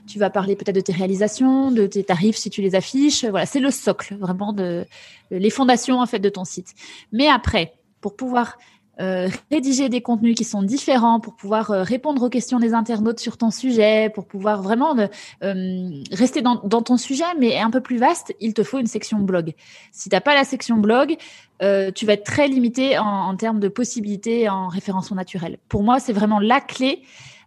[0.06, 3.24] tu vas parler peut-être de tes réalisations, de tes tarifs si tu les affiches.
[3.24, 4.86] Voilà, c'est le socle vraiment de
[5.30, 6.74] les fondations en fait de ton site.
[7.12, 8.58] Mais après, pour pouvoir
[9.00, 13.18] euh, rédiger des contenus qui sont différents pour pouvoir euh, répondre aux questions des internautes
[13.18, 14.96] sur ton sujet, pour pouvoir vraiment
[15.42, 18.86] euh, rester dans, dans, ton sujet, mais un peu plus vaste, il te faut une
[18.86, 19.54] section blog.
[19.90, 21.16] Si tu n'as pas la section blog,
[21.60, 25.56] tu vas être très limité en, en, termes de possibilités en référencement naturel.
[25.68, 27.02] Pour moi, c'est vraiment la clé,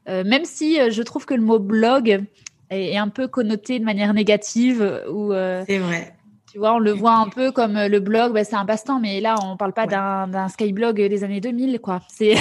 [0.08, 2.26] même si je trouve que le mot blog
[2.72, 5.04] est, un peu connoté de manière négative.
[5.12, 5.32] Ou,
[5.68, 6.17] c'est vrai.
[6.58, 9.00] Tu vois, on le voit un peu comme euh, le blog, bah, c'est un passe-temps,
[9.00, 12.02] mais là, on parle pas d'un skyblog des années 2000, quoi.
[12.08, 12.34] C'est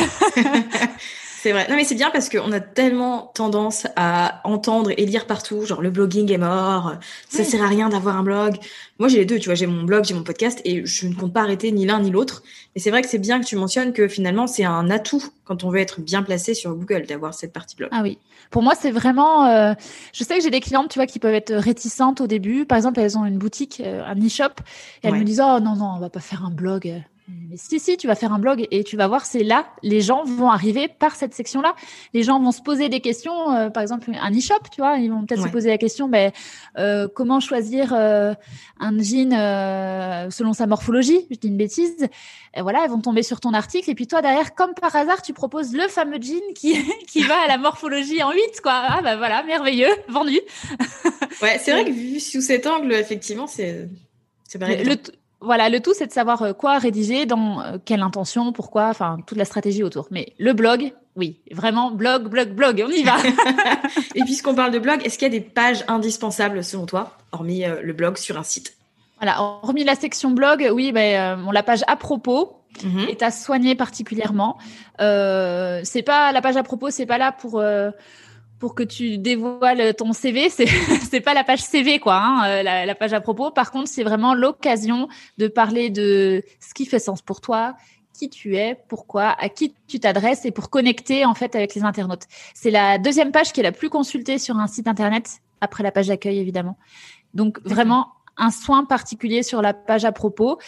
[1.47, 1.69] C'est vrai.
[1.71, 5.81] Non, mais c'est bien parce qu'on a tellement tendance à entendre et lire partout, genre
[5.81, 6.97] le blogging est mort,
[7.29, 8.57] ça sert à rien d'avoir un blog.
[8.99, 11.15] Moi, j'ai les deux, tu vois, j'ai mon blog, j'ai mon podcast et je ne
[11.15, 12.43] compte pas arrêter ni l'un ni l'autre.
[12.75, 15.63] Et c'est vrai que c'est bien que tu mentionnes que finalement, c'est un atout quand
[15.63, 17.91] on veut être bien placé sur Google d'avoir cette partie blog.
[17.93, 18.19] Ah oui.
[18.51, 19.47] Pour moi, c'est vraiment.
[19.47, 19.75] Euh,
[20.13, 22.67] je sais que j'ai des clientes, tu vois, qui peuvent être réticentes au début.
[22.67, 24.63] Par exemple, elles ont une boutique, euh, un e-shop,
[25.05, 27.05] et elles me disent Oh non, non, on va pas faire un blog.
[27.29, 30.01] Mais si, si, tu vas faire un blog et tu vas voir, c'est là, les
[30.01, 31.75] gens vont arriver par cette section-là.
[32.15, 35.11] Les gens vont se poser des questions, euh, par exemple, un e-shop, tu vois, ils
[35.11, 36.31] vont peut-être se poser la question, ben,
[36.79, 38.33] euh, comment choisir euh,
[38.79, 39.33] un jean
[40.31, 42.09] selon sa morphologie Je dis une bêtise.
[42.55, 43.91] Et voilà, ils vont tomber sur ton article.
[43.91, 46.77] Et puis toi, derrière, comme par hasard, tu proposes le fameux jean qui,
[47.09, 48.73] qui va à la morphologie en 8, quoi.
[48.87, 50.41] Ah, ben voilà, merveilleux, vendu.
[51.43, 53.89] ouais, c'est vrai que vu sous cet angle, effectivement, c'est...
[54.49, 54.97] C'est le,
[55.47, 59.19] voilà, le tout, c'est de savoir euh, quoi rédiger, dans euh, quelle intention, pourquoi, enfin,
[59.27, 60.09] toute la stratégie autour.
[60.11, 63.17] Mais le blog, oui, vraiment, blog, blog, blog, on y va.
[64.15, 67.65] Et puisqu'on parle de blog, est-ce qu'il y a des pages indispensables selon toi, hormis
[67.65, 68.77] euh, le blog sur un site?
[69.19, 73.07] Voilà, hormis la section blog, oui, ben, la page à propos mhm.
[73.09, 74.59] est à soigner particulièrement.
[74.99, 77.63] c'est pas la page à propos, c'est pas là pour
[78.59, 80.49] pour que tu dévoiles ton CV.
[80.51, 80.67] C'est
[81.11, 83.51] c'est pas la page CV quoi, hein, euh, la, page à propos.
[83.51, 87.77] Par contre, c'est vraiment l'occasion de parler de ce qui fait sens pour toi,
[88.19, 91.85] qui tu es, pourquoi, à qui tu t'adresses et pour connecter en fait avec les
[91.85, 92.25] internautes.
[92.55, 95.93] C'est la deuxième page qui est la plus consultée sur un site internet après la
[95.93, 96.77] page d'accueil évidemment.
[97.35, 100.59] Donc vraiment un soin particulier sur la page à propos.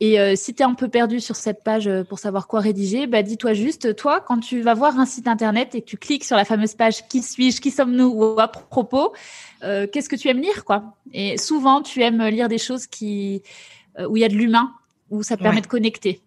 [0.00, 2.58] Et euh, si tu es un peu perdu sur cette page euh, pour savoir quoi
[2.58, 5.96] rédiger, bah, dis-toi juste, toi, quand tu vas voir un site internet et que tu
[5.96, 7.60] cliques sur la fameuse page Qui suis-je?
[7.60, 8.08] Qui sommes-nous?
[8.08, 9.12] ou à propos,
[9.62, 10.96] euh, qu'est-ce que tu aimes lire quoi?
[11.12, 13.42] Et souvent, tu aimes lire des choses qui,
[14.08, 14.72] où il y a de l'humain,
[15.10, 16.20] où ça te permet de connecter.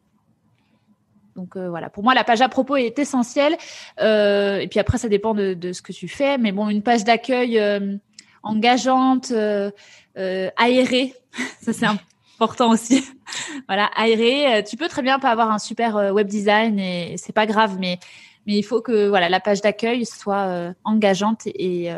[1.35, 3.57] Donc voilà, pour moi, la page à propos est essentielle.
[3.99, 6.37] et puis après, ça dépend de, de, ce que tu fais.
[6.37, 7.59] Mais bon, une page d'accueil
[8.45, 9.33] engageante,
[10.15, 11.13] aérée,
[11.61, 13.03] ça c'est important aussi.
[13.67, 14.55] voilà, aéré.
[14.55, 17.45] Euh, tu peux très bien pas avoir un super euh, web design et c'est pas
[17.45, 17.99] grave, mais
[18.45, 21.89] il faut que voilà la page d'accueil soit euh, engageante et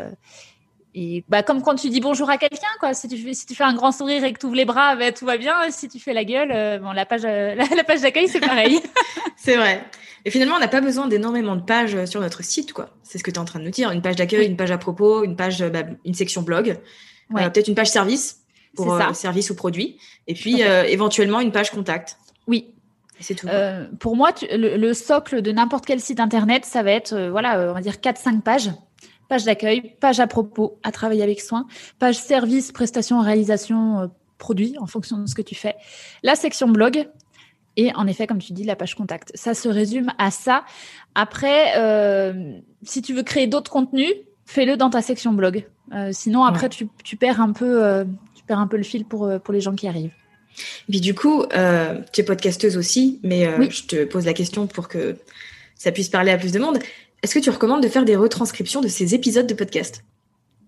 [0.94, 2.94] et bah, comme quand tu dis bonjour à quelqu'un, quoi.
[2.94, 4.96] Si tu fais, si tu fais un grand sourire et que tu ouvres les bras,
[4.96, 5.54] bah, tout va bien.
[5.70, 7.22] Si tu fais la gueule, bon, la page,
[7.76, 8.80] la, page d'accueil, c'est pareil.
[9.36, 9.84] c'est vrai.
[10.24, 12.90] Et finalement, on n'a pas besoin d'énormément de pages sur notre site, quoi.
[13.02, 13.90] C'est ce que tu es en train de nous dire.
[13.92, 16.78] Une page d'accueil, une page à propos, une page, bah, une section blog,
[17.30, 18.42] peut-être une page service
[18.74, 19.98] pour euh, service ou produit.
[20.26, 22.16] Et puis, euh, éventuellement, une page contact.
[22.46, 22.74] Oui.
[23.20, 23.48] C'est tout.
[23.98, 27.80] pour moi, le, socle de n'importe quel site internet, ça va être, voilà, on va
[27.80, 28.70] dire 4-5 pages.
[29.28, 31.66] Page d'accueil, page à propos, à travailler avec soin,
[31.98, 35.74] page service, prestation, réalisation, produit, en fonction de ce que tu fais.
[36.22, 37.06] La section blog,
[37.78, 39.30] et en effet, comme tu dis, la page contact.
[39.34, 40.64] Ça se résume à ça.
[41.14, 44.12] Après, euh, si tu veux créer d'autres contenus,
[44.46, 45.64] fais-le dans ta section blog.
[45.94, 49.30] Euh, sinon, après, tu, perds un peu, euh, tu perds un peu le fil pour,
[49.40, 50.10] pour les gens qui arrivent.
[50.88, 51.44] Et puis du coup,
[52.12, 55.16] tu es podcasteuse aussi, mais je te pose la question pour que
[55.76, 56.80] ça puisse parler à plus de monde.
[57.22, 60.04] Est-ce que tu recommandes de faire des retranscriptions de ces épisodes de podcast?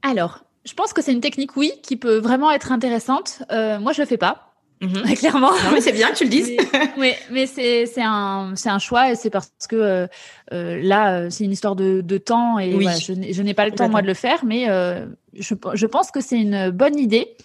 [0.03, 3.43] Alors, je pense que c'est une technique, oui, qui peut vraiment être intéressante.
[3.51, 4.51] moi, je le fais pas.
[4.81, 5.15] Mhm.
[5.17, 5.51] Clairement.
[5.51, 6.51] Non, mais c'est bien que tu le dises.
[6.99, 10.07] oui, mais c'est un, un choix et c'est parce que euh,
[10.53, 12.87] euh là, euh, c'est une histoire de, de temps et oui.
[12.99, 16.21] je, n'ai pas le temps, moi, de le faire, mais euh, je, je pense que
[16.21, 17.37] c'est une bonne idée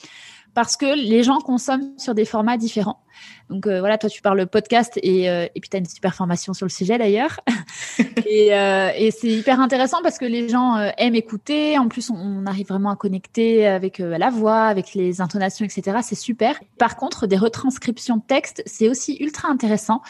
[0.56, 3.04] parce que les gens consomment sur des formats différents.
[3.50, 6.16] Donc euh, voilà, toi tu parles podcast et, euh, et puis tu as une super
[6.16, 7.42] formation sur le sujet d'ailleurs.
[8.26, 11.78] et, euh, et c'est hyper intéressant parce que les gens aiment écouter.
[11.78, 15.98] En plus, on, arrive vraiment à connecter avec la voix, avec les intonations, etc.
[16.02, 16.60] C'est super.
[16.78, 20.02] Par contre, des retranscriptions de texte, c'est aussi ultra intéressant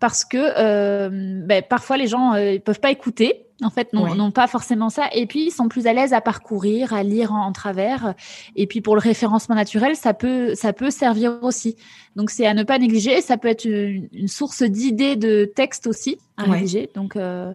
[0.00, 1.08] parce que
[1.44, 5.08] ben, parfois les gens ne peuvent pas écouter en fait, non, pas forcément ça.
[5.12, 8.14] Et puis, ils sont plus à l'aise à parcourir, à lire en, travers.
[8.56, 11.76] Et puis, pour le référencement naturel, ça peut, ça peut servir aussi.
[12.16, 13.20] Donc, c'est à ne pas négliger.
[13.20, 16.88] Ça peut être une, source d'idées de texte aussi à négliger.
[16.94, 17.52] Donc, euh,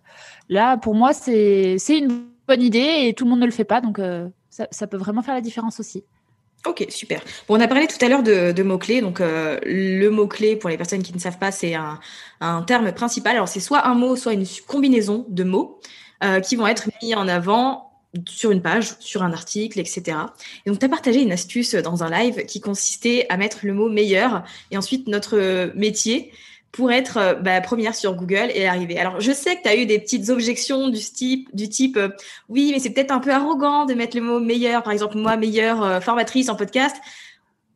[0.50, 3.82] là, pour moi, c'est une bonne idée et tout le monde ne le fait pas.
[3.82, 6.04] Donc, euh, ça, peut vraiment faire la différence aussi.
[6.66, 7.22] Ok, super.
[7.48, 9.02] Bon, on a parlé tout à l'heure de, mots-clés.
[9.02, 12.00] Donc, euh, le mot-clé, pour les personnes qui ne savent pas, c'est un,
[12.64, 13.36] terme principal.
[13.36, 15.80] Alors, c'est soit un mot, soit une combinaison de mots
[16.24, 17.92] euh, qui vont être mis en avant
[18.28, 20.18] sur une page, sur un article, etc.
[20.66, 23.74] Et donc, tu as partagé une astuce dans un live qui consistait à mettre le
[23.74, 26.32] mot meilleur et ensuite notre métier
[26.76, 29.00] pour être euh, bah, première sur Google et arriver.
[29.00, 32.10] Alors, je sais que tu as eu des petites objections du type, du type euh,
[32.50, 35.38] oui, mais c'est peut-être un peu arrogant de mettre le mot meilleur, par exemple, moi,
[35.38, 36.98] meilleure euh, formatrice en podcast.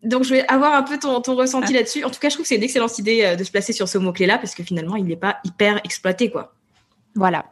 [0.03, 1.77] Donc, je vais avoir un peu ton, ton ressenti ah.
[1.77, 2.03] là-dessus.
[2.03, 3.97] En tout cas, je trouve que c'est une excellente idée de se placer sur ce
[3.97, 6.53] mot-clé-là parce que finalement, il n'est pas hyper exploité, quoi.
[7.15, 7.45] Voilà.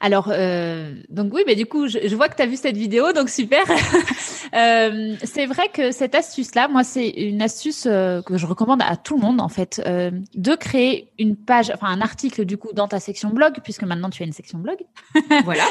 [0.00, 3.12] Alors, euh, donc oui, mais du coup, je, vois que tu as vu cette vidéo,
[3.12, 3.62] donc super.
[4.54, 8.96] euh, c'est vrai que cette astuce-là, moi, c'est une astuce euh, que je recommande à
[8.96, 12.72] tout le monde, en fait, euh, de créer une page, enfin un article, du coup,
[12.74, 14.76] dans ta section blog, puisque maintenant tu as une section blog.
[15.44, 15.64] voilà.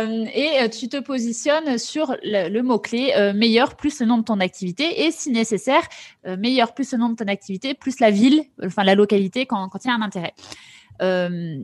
[0.00, 5.04] Euh, et tu te positionnes sur le, mot-clé meilleur plus le nom de ton activité
[5.04, 5.82] et, si nécessaire,
[6.24, 9.84] meilleur plus le nom de ton activité plus la ville, enfin la localité quand, quand
[9.84, 10.34] il y a un intérêt.
[11.00, 11.58] Euh,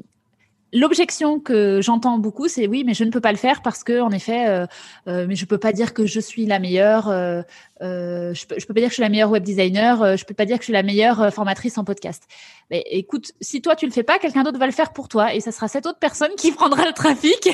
[0.72, 4.00] L'objection que j'entends beaucoup, c'est oui, mais je ne peux pas le faire parce que,
[4.00, 4.66] en effet, euh,
[5.07, 7.09] euh, mais je peux pas dire que je suis la meilleure.
[7.09, 7.40] Euh,
[7.81, 10.16] euh je, peux, peux pas dire que je suis la meilleure web designer.
[10.16, 12.24] je peux pas dire que je suis la meilleure formatrice en podcast.
[12.70, 15.35] Mais écoute, si toi tu le fais pas, quelqu'un d'autre va le faire pour toi
[15.35, 17.48] et ça sera cette autre personne qui prendra le trafic.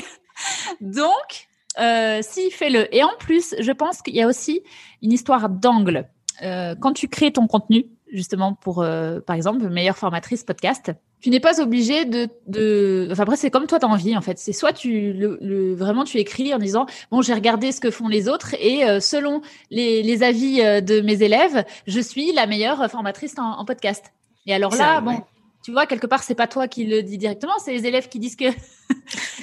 [0.81, 1.47] Donc,
[1.79, 2.93] euh, si fais-le.
[2.93, 4.61] Et en plus, je pense qu'il y a aussi
[5.01, 6.09] une histoire d'angle.
[6.41, 8.85] quand tu crées ton contenu, justement pour,
[9.25, 10.93] par exemple, meilleure formatrice podcast
[11.25, 13.07] tu n'es pas obligé de, de...
[13.11, 14.37] Enfin, après, c'est comme toi, tu as envie, en fait.
[14.37, 18.07] C'est soit tu le, vraiment tu écris en disant bon, j'ai regardé ce que font
[18.07, 22.45] les autres et euh, selon les, les, avis euh, de mes élèves, je suis la
[22.45, 24.13] meilleure formatrice en, podcast.
[24.45, 25.19] Et alors là, bon,
[25.63, 28.19] tu vois, quelque part, c'est pas toi qui le dis directement, c'est les élèves qui
[28.19, 28.45] disent que.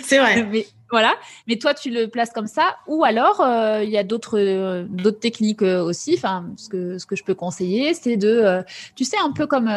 [0.04, 0.44] c'est vrai.
[0.52, 1.14] Mais voilà.
[1.48, 2.76] Mais toi, tu le places comme ça.
[2.86, 6.14] Ou alors, euh, il y a d'autres euh, d'autres techniques euh, aussi.
[6.16, 8.62] Enfin, ce que ce que je peux conseiller, c'est de,
[8.94, 9.70] tu sais, un peu comme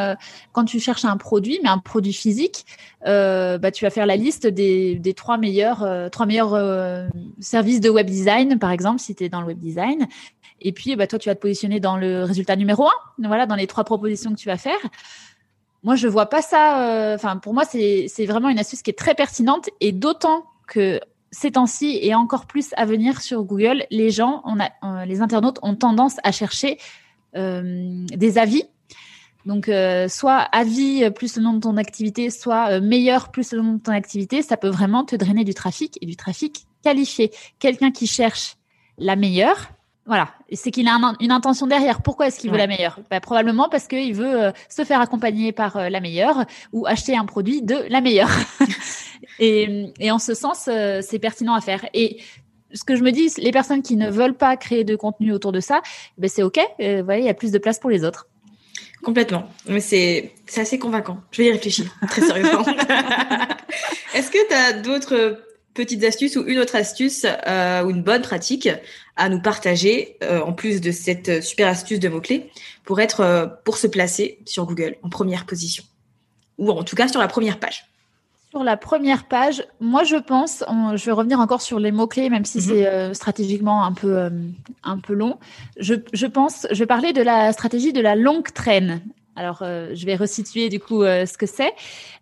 [0.51, 2.65] quand tu cherches un produit, mais un produit physique,
[3.03, 8.07] bah, tu vas faire la liste des, des trois meilleurs trois meilleurs services de web
[8.07, 10.07] design, par exemple, si tu es dans le web design.
[10.61, 13.27] Et puis, bah, toi, tu vas te positionner dans le résultat numéro un.
[13.27, 14.79] Voilà, dans les trois propositions que tu vas faire.
[15.85, 16.89] Moi, je vois pas ça.
[16.89, 20.99] Euh, enfin, pour moi, c'est vraiment une astuce qui est très pertinente et d'autant que
[21.31, 24.43] ces temps-ci et encore plus à venir sur Google, les gens,
[24.83, 26.77] euh, les internautes ont tendance à chercher
[27.35, 28.63] euh, des avis.
[29.45, 29.69] Donc,
[30.09, 33.91] soit avis plus le nom de ton activité, soit meilleur plus le nom de ton
[33.91, 37.29] activité, ça peut vraiment te drainer du trafic et du trafic qualifié.
[37.59, 38.55] Quelqu'un qui cherche
[38.97, 39.74] la meilleure,
[40.05, 42.01] voilà, c'est qu'il a une intention derrière.
[42.03, 42.99] Pourquoi est-ce qu'il veut la meilleure?
[43.09, 47.17] Bah, Probablement parce qu'il veut euh, se faire accompagner par euh, la meilleure ou acheter
[47.17, 48.29] un produit de la meilleure.
[49.39, 51.87] et, et, en ce sens, euh, c'est pertinent à faire.
[51.95, 52.19] Et
[52.71, 55.51] ce que je me dis, les personnes qui ne veulent pas créer de contenu autour
[55.51, 55.81] de ça,
[56.19, 56.59] ben c'est OK.
[56.77, 58.27] Vous voyez, il y a plus de place pour les autres.
[59.03, 59.49] Complètement.
[59.67, 61.17] Mais c'est assez convaincant.
[61.31, 62.63] Je vais y réfléchir, très sérieusement.
[64.13, 65.39] est-ce que tu as d'autres
[65.75, 68.69] petites astuces ou une autre astuce euh, ou une bonne pratique
[69.15, 72.49] à nous partager euh, en plus de cette super astuce de mots-clés
[72.83, 75.83] pour être euh, pour se placer sur Google en première position
[76.57, 77.85] ou en tout cas sur la première page.
[78.49, 80.63] Sur la première page, moi je pense,
[80.95, 82.63] je vais revenir encore sur les mots-clés, même si mhm.
[82.63, 84.29] c'est stratégiquement un peu,
[84.83, 85.37] un peu long.
[85.77, 89.01] Je, je, pense, je vais parler de la stratégie de la longue traîne.
[89.35, 91.73] Alors, euh, je vais resituer du coup euh, ce que c'est.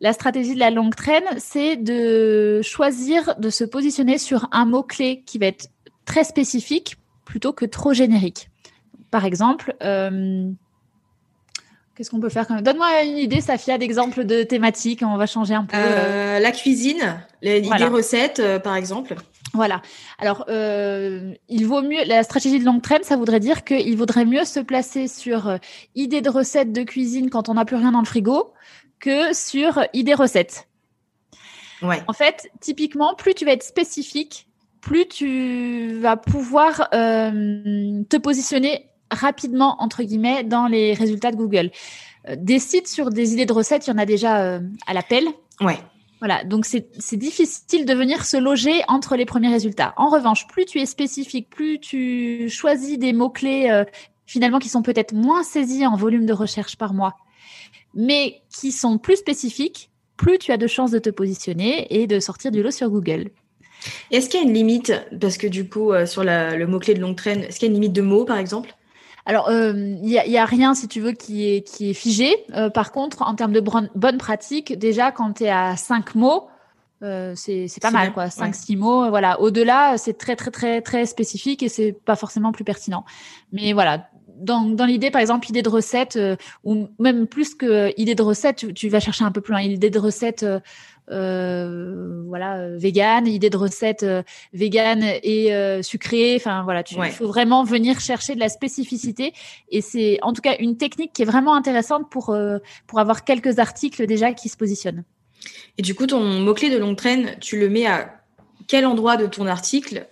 [0.01, 5.23] La stratégie de la longue traîne, c'est de choisir de se positionner sur un mot-clé
[5.25, 5.67] qui va être
[6.05, 8.49] très spécifique plutôt que trop générique.
[9.11, 10.49] Par exemple, euh,
[11.95, 15.01] qu'est-ce qu'on peut faire Donne-moi une idée, Safia, d'exemple de thématique.
[15.03, 15.77] On va changer un peu.
[15.77, 19.15] la cuisine, les, recettes, par exemple.
[19.53, 19.83] Voilà.
[20.17, 24.25] Alors, euh, il vaut mieux, la stratégie de longue traîne, ça voudrait dire qu'il vaudrait
[24.25, 25.57] mieux se placer sur euh,
[25.93, 28.53] idée de recettes de cuisine quand on n'a plus rien dans le frigo
[28.99, 30.67] que sur euh, idée recettes.
[31.83, 32.01] Ouais.
[32.07, 34.47] En fait, typiquement, plus tu vas être spécifique,
[34.81, 41.71] plus tu vas pouvoir te positionner rapidement, entre guillemets, dans les résultats de Google.
[42.37, 45.25] des sites sur des idées de recettes, il y en a déjà à l'appel.
[45.61, 45.77] Ouais.
[46.23, 49.93] Voilà, donc c'est difficile de venir se loger entre les premiers résultats.
[49.97, 53.83] En revanche, plus tu es spécifique, plus tu choisis des mots-clés euh,
[54.25, 57.17] finalement qui sont peut-être moins saisis en volume de recherche par mois,
[57.93, 62.21] mais qui sont plus spécifiques, plus tu as de chances de te positionner et de
[62.21, 63.31] sortir du lot sur Google.
[64.09, 64.93] Est-ce qu'il y a une limite?
[65.19, 67.75] Parce que du coup, euh, sur le mot-clé de longue traîne, est-ce qu'il y a
[67.75, 68.73] une limite de mots, par exemple?
[69.25, 71.93] Alors, il euh, n'y a, y a, rien, si tu veux, qui est, qui est
[71.93, 72.35] figé.
[72.53, 76.47] Euh, par contre, en termes de bonne pratique, déjà, quand tu es à cinq mots,
[77.03, 78.29] euh, c'est pas mal, quoi.
[78.29, 79.39] Cinq, six mots, voilà.
[79.39, 83.05] Au-delà, c'est très, très, très, très spécifique et c'est pas forcément plus pertinent.
[83.51, 86.19] Mais voilà, dans, dans l'idée, par exemple, idée de recette,
[86.65, 89.61] ou même plus que idée de recette, tu, tu, vas chercher un peu plus loin.
[89.61, 90.45] Idée de recette,
[91.11, 96.35] euh, voilà, euh, vegan, idée de recette euh, vegan et euh, sucrée.
[96.35, 99.33] Enfin voilà, il faut vraiment venir chercher de la spécificité.
[99.69, 102.35] Et c'est en tout cas une technique qui est vraiment intéressante pour
[102.87, 105.03] pour avoir quelques articles déjà qui se positionnent.
[105.77, 108.21] Et du coup, ton mot clé de longue traîne, tu le mets à
[108.67, 110.07] quel endroit de ton article?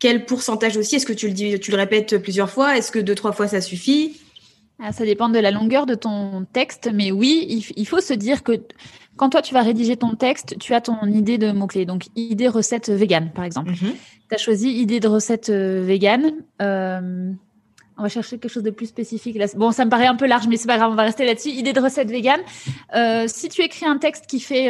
[0.00, 0.96] Quel pourcentage aussi?
[0.96, 2.76] Est-ce que tu le dis, tu le répètes plusieurs fois?
[2.76, 4.20] Est-ce que deux trois fois ça suffit?
[4.80, 8.42] Ah, ça dépend de la longueur de ton texte, mais oui, il, faut se dire
[8.42, 8.60] que
[9.16, 11.86] quand toi tu vas rédiger ton texte, tu as ton idée de mots-clés.
[11.86, 13.70] Donc, idée recette vegan, par exemple.
[13.70, 13.92] Mhm.
[14.28, 16.32] Tu as choisi idée de recette euh, vegan.
[16.60, 17.30] Euh,
[17.96, 19.38] on va chercher quelque chose de plus spécifique.
[19.56, 21.50] Bon, ça me paraît un peu large, mais c'est pas grave, on va rester là-dessus.
[21.50, 22.40] Idée de recette vegan.
[22.96, 24.66] Euh, si tu écris un texte qui fait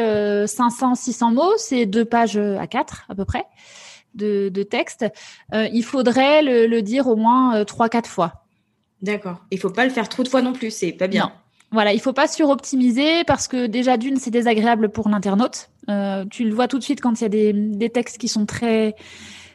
[0.46, 3.44] 500, 600 mots, c'est deux pages à quatre à peu près
[4.14, 5.06] de, texte.
[5.52, 8.44] il faudrait le, le, dire au moins trois, quatre fois.
[9.00, 9.42] D'accord.
[9.50, 11.32] Il faut pas le faire trop de fois non plus, c'est pas bien.
[11.74, 15.70] Voilà, il faut pas suroptimiser parce que déjà d'une, c'est désagréable pour l'internaute.
[15.90, 18.28] Euh, tu le vois tout de suite quand il y a des, des textes qui
[18.28, 18.94] sont très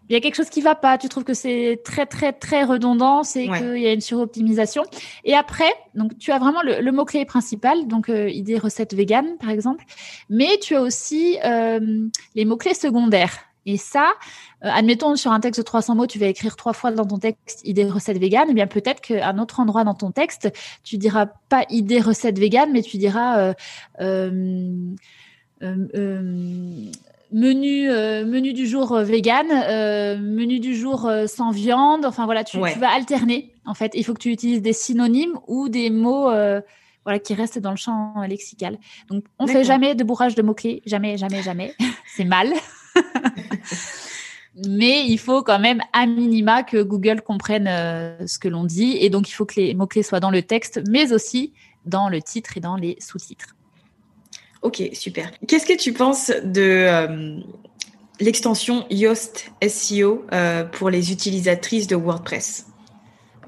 [0.09, 2.63] il y a quelque chose qui va pas, tu trouves que c'est très très très
[2.63, 4.83] redondant, c'est qu'il y a une suroptimisation.
[5.23, 9.37] Et après, donc tu as vraiment le, mot clé principal, donc euh, idée recette vegan
[9.39, 9.85] par exemple,
[10.29, 13.48] mais tu as aussi euh, les mots clés secondaires.
[13.69, 14.13] Et ça,
[14.65, 17.19] euh, admettons sur un texte de 300 mots, tu vas écrire trois fois dans ton
[17.19, 20.51] texte idée recette vegan, et eh bien peut-être qu'à un autre endroit dans ton texte,
[20.83, 23.53] tu diras pas idée recette vegan, mais tu diras euh,
[25.61, 25.81] euh,
[27.31, 29.45] menu menu du jour vegan,
[30.19, 32.05] menu du jour sans viande.
[32.05, 33.53] Enfin voilà, tu, vas alterner.
[33.67, 36.31] En fait, il faut que tu utilises des synonymes ou des mots.
[37.05, 38.79] voilà, qui restent dans le champ lexical.
[39.11, 40.81] Donc, on fait jamais de bourrage de mots-clés.
[40.87, 41.75] Jamais, jamais, jamais.
[42.15, 42.51] C'est mal.
[44.67, 48.97] Mais il faut quand même à minima que Google comprenne euh, ce que l'on dit.
[48.99, 51.53] Et donc, il faut que les mots-clés soient dans le texte, mais aussi
[51.85, 53.55] dans le titre et dans les sous-titres.
[54.61, 55.31] Ok, super.
[55.47, 57.39] Qu'est-ce que tu penses de euh,
[58.19, 62.65] l'extension Yoast SEO euh, pour les utilisatrices de WordPress?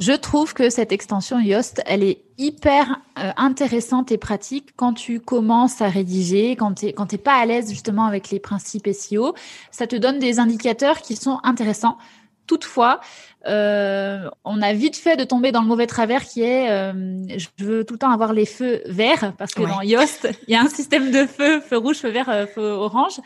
[0.01, 5.19] Je trouve que cette extension Yoast, elle est hyper euh, intéressante et pratique quand tu
[5.19, 9.35] commences à rédiger, quand tu n'es pas à l'aise justement avec les principes SEO.
[9.69, 11.99] Ça te donne des indicateurs qui sont intéressants.
[12.47, 12.99] Toutefois,
[13.47, 17.47] euh, on a vite fait de tomber dans le mauvais travers qui est euh, je
[17.63, 20.61] veux tout le temps avoir les feux verts parce que dans Yoast, il y a
[20.61, 23.19] un système de feu, feu rouge, feu vert, feu orange.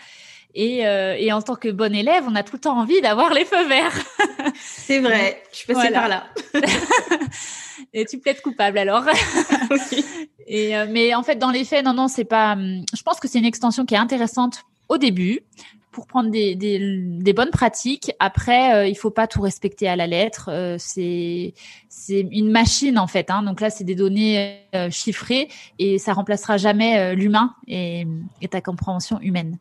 [0.58, 3.34] Et, euh, et, en tant que bonne élève, on a tout le temps envie d'avoir
[3.34, 3.94] les feux verts.
[4.56, 6.28] C'est vrai, je suis passée par là.
[7.94, 9.04] et tu peux être coupable alors?
[10.48, 12.54] et, euh, mais en fait, dans les faits, non, non, c'est pas.
[12.54, 15.42] Hum, je pense que c'est une extension qui est intéressante au début
[15.92, 18.14] pour prendre des, des, des bonnes pratiques.
[18.20, 20.50] Après, euh, il faut pas tout respecter à la lettre.
[20.54, 21.54] Euh, c'est
[21.90, 23.30] c'est une machine en fait.
[23.30, 23.44] Hein.
[23.44, 25.50] Donc là, c'est des données chiffrées
[25.80, 28.06] et ça remplacera jamais l'humain et,
[28.42, 29.58] et ta compréhension humaine.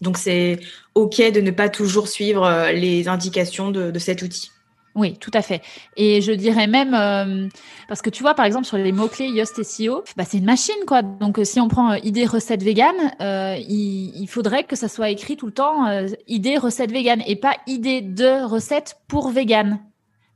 [0.00, 0.58] Donc c'est
[0.94, 4.50] ok de ne pas toujours suivre les indications de cet outil.
[4.94, 5.60] Oui, tout à fait.
[5.96, 7.48] Et je dirais même, euh,
[7.88, 10.74] parce que tu vois, par exemple, sur les mots-clés Yoast SEO, bah, c'est une machine,
[10.86, 11.02] quoi.
[11.02, 15.10] Donc, euh, si on prend euh, idée recette vegan, il, il, faudrait que ça soit
[15.10, 15.86] écrit tout le temps
[16.28, 19.80] idée recette vegan et pas idée de recette pour vegan.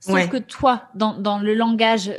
[0.00, 2.10] Sauf que toi, dans, dans le langage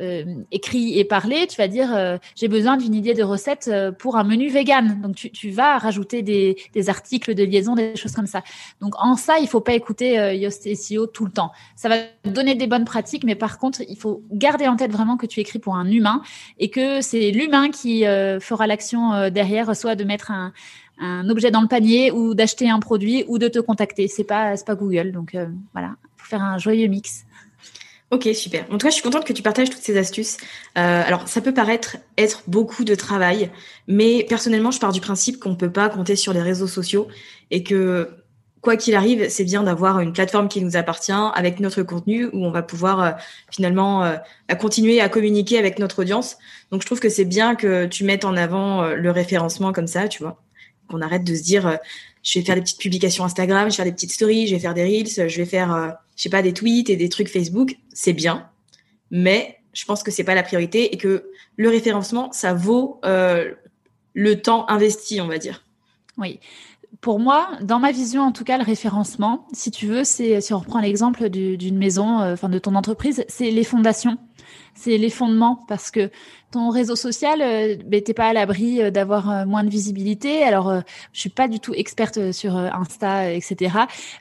[0.00, 3.92] euh, écrit et parlé, tu vas dire euh, j'ai besoin d'une idée de recette euh,
[3.92, 5.00] pour un menu vegan.
[5.02, 6.56] Donc tu, vas rajouter des,
[6.88, 8.42] articles de liaison, des choses comme ça.
[8.80, 11.52] Donc en ça, il faut pas écouter Yoast SEO tout le temps.
[11.76, 15.16] Ça va donner des bonnes pratiques, mais par contre, il faut garder en tête vraiment
[15.16, 16.22] que tu écris pour un humain
[16.58, 18.04] et que c'est l'humain qui
[18.40, 20.52] fera l'action derrière, soit de mettre un,
[21.28, 24.08] objet dans le panier ou d'acheter un produit ou de te contacter.
[24.08, 25.12] C'est pas pas Google.
[25.12, 25.36] Donc
[25.72, 27.26] voilà, faut faire un joyeux mix.
[28.12, 28.66] Ok, super.
[28.68, 30.36] En tout cas, je suis contente que tu partages toutes ces astuces.
[30.76, 33.50] Euh, alors, ça peut paraître être beaucoup de travail,
[33.88, 37.08] mais personnellement, je pars du principe qu'on ne peut pas compter sur les réseaux sociaux
[37.50, 38.10] et que,
[38.60, 42.44] quoi qu'il arrive, c'est bien d'avoir une plateforme qui nous appartient avec notre contenu où
[42.44, 43.10] on va pouvoir euh,
[43.50, 44.16] finalement euh,
[44.60, 46.36] continuer à communiquer avec notre audience.
[46.70, 50.06] Donc, je trouve que c'est bien que tu mettes en avant le référencement comme ça,
[50.06, 50.42] tu vois.
[50.86, 51.78] Qu'on arrête de se dire,
[52.22, 54.60] je vais faire des petites publications Instagram, je vais faire des petites stories, je vais
[54.60, 57.76] faire des reels, je vais faire je sais pas, des tweets et des trucs Facebook,
[57.92, 58.48] c'est bien,
[59.10, 63.50] mais je pense que c'est pas la priorité et que le référencement, ça vaut euh,
[64.14, 65.64] le temps investi, on va dire.
[66.18, 66.38] Oui.
[67.00, 70.54] Pour moi, dans ma vision, en tout cas, le référencement, si tu veux, c'est si
[70.54, 74.16] on reprend l'exemple d'une maison, euh, enfin de ton entreprise, c'est les fondations
[74.74, 76.10] c'est les fondements parce que
[76.52, 80.44] ton réseau social, euh, ben, t'es pas à l'abri euh, d'avoir euh, moins de visibilité.
[80.44, 80.80] Alors, euh,
[81.12, 83.74] je suis pas du tout experte sur Insta, etc.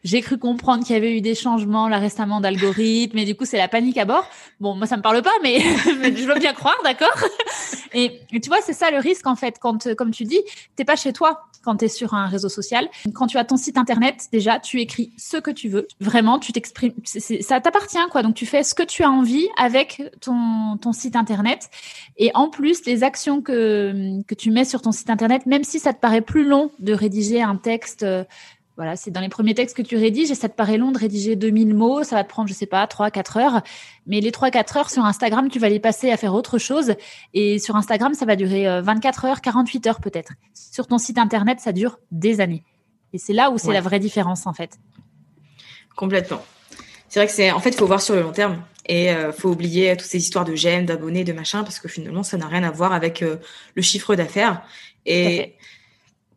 [0.03, 3.45] J'ai cru comprendre qu'il y avait eu des changements là récemment d'algorithme, et du coup,
[3.45, 4.25] c'est la panique à bord.
[4.59, 7.09] Bon, moi, ça me parle pas, mais je veux bien croire, d'accord?
[7.93, 10.39] Et, et, tu vois, c'est ça le risque en fait, quand, comme tu dis,
[10.77, 12.89] t'es pas chez toi quand tu es sur un réseau social.
[13.13, 15.87] Quand tu as ton site internet, déjà, tu écris ce que tu veux.
[15.99, 16.93] Vraiment, tu t'exprimes.
[17.03, 18.23] Ça t'appartient, quoi.
[18.23, 20.35] Donc, tu fais ce que tu as envie avec ton,
[20.81, 21.69] ton site internet.
[22.17, 25.79] Et en plus, les actions que, que tu mets sur ton site internet, même si
[25.79, 28.05] ça te paraît plus long de rédiger un texte
[28.81, 30.97] voilà, c'est dans les premiers textes que tu rédiges et ça te paraît long de
[30.97, 33.61] rédiger 2000 mots, ça va te prendre, je sais pas, 3-4 heures.
[34.07, 36.95] Mais les 3-4 heures sur Instagram, tu vas les passer à faire autre chose.
[37.35, 40.33] Et sur Instagram, ça va durer 24 euh, heures, 48 heures peut-être.
[40.53, 42.63] Sur ton site internet, ça dure des années.
[43.13, 44.79] Et c'est là où c'est la vraie différence en fait.
[45.95, 46.41] Complètement.
[47.11, 48.63] C'est vrai que c'est, en fait, il faut voir sur le long terme.
[48.85, 51.89] Et il euh, faut oublier toutes ces histoires de j'aime, d'abonnés, de machin, parce que
[51.89, 53.35] finalement, ça n'a rien à voir avec euh,
[53.75, 54.61] le chiffre d'affaires.
[55.05, 55.55] Et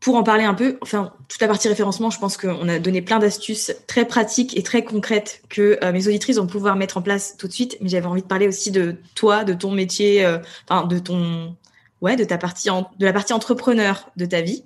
[0.01, 3.03] pour en parler un peu, enfin, toute la partie référencement, je pense qu'on a donné
[3.03, 7.03] plein d'astuces très pratiques et très concrètes que euh, mes auditrices vont pouvoir mettre en
[7.03, 7.77] place tout de suite.
[7.81, 10.27] Mais j'avais envie de parler aussi de toi, de ton métier,
[10.69, 11.55] enfin, de ton,
[12.01, 12.69] ouais, de ta partie,
[12.99, 14.65] de la partie entrepreneur de ta vie.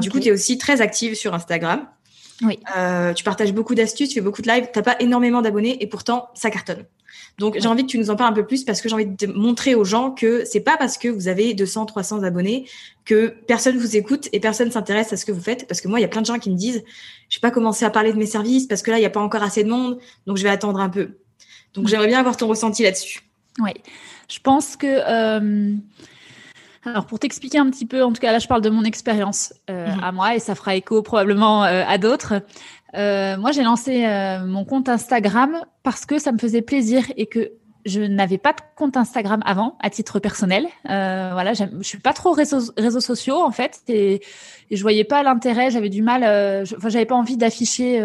[0.00, 1.84] Du coup, tu es aussi très active sur Instagram.
[2.42, 2.58] Oui.
[2.76, 4.68] Euh, tu partages beaucoup d'astuces, tu fais beaucoup de lives.
[4.72, 6.84] T'as pas énormément d'abonnés et pourtant ça cartonne.
[7.38, 9.06] Donc j'ai envie que tu nous en parles un peu plus parce que j'ai envie
[9.06, 12.66] de montrer aux gens que c'est pas parce que vous avez 200, 300 abonnés
[13.04, 15.66] que personne vous écoute et personne s'intéresse à ce que vous faites.
[15.66, 16.84] Parce que moi, il y a plein de gens qui me disent,
[17.28, 19.10] je vais pas commencer à parler de mes services parce que là, il n'y a
[19.10, 21.10] pas encore assez de monde, donc je vais attendre un peu.
[21.74, 23.20] Donc j'aimerais bien avoir ton ressenti là-dessus.
[23.60, 23.72] Oui,
[24.28, 25.74] je pense que euh,
[26.84, 29.54] alors pour t'expliquer un petit peu, en tout cas là je parle de mon expérience
[29.70, 30.02] euh, mhm.
[30.02, 32.42] à moi et ça fera écho probablement euh, à d'autres.
[32.94, 34.04] Euh, moi j'ai lancé
[34.46, 37.52] mon compte Instagram parce que ça me faisait plaisir et que
[37.84, 40.66] je n'avais pas de compte Instagram avant à titre personnel.
[40.84, 44.20] voilà, je suis pas trop réseaux, réseaux sociaux en fait et,
[44.70, 45.70] et je voyais pas l'intérêt.
[45.70, 46.22] J'avais du mal.
[46.62, 48.00] Enfin, j'avais pas envie d'afficher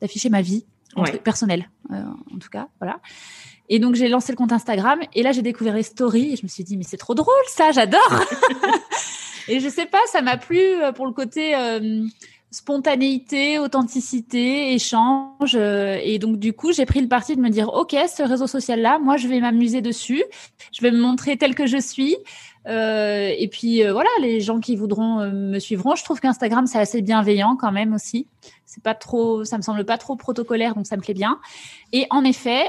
[0.00, 0.64] d'afficher ma vie
[1.24, 2.68] personnelle en tout cas.
[2.80, 3.00] Voilà.
[3.68, 5.00] Et donc, j'ai lancé le compte Instagram.
[5.14, 6.32] Et là, j'ai découvert les stories.
[6.32, 8.24] Et je me suis dit, mais c'est trop drôle, ça, j'adore.
[9.48, 12.04] et je sais pas, ça m'a plu euh, pour le côté euh,
[12.50, 15.54] spontanéité, authenticité, échange.
[15.54, 18.46] Euh, et donc, du coup, j'ai pris le parti de me dire, OK, ce réseau
[18.46, 20.24] social-là, moi, je vais m'amuser dessus.
[20.72, 22.16] Je vais me montrer tel que je suis.
[22.68, 25.94] Euh, et puis euh, voilà, les gens qui voudront euh, me suivront.
[25.94, 28.26] Je trouve qu'Instagram c'est assez bienveillant quand même aussi.
[28.66, 31.40] C'est pas trop, ça me semble pas trop protocolaire, donc ça me plaît bien.
[31.92, 32.64] Et en effet,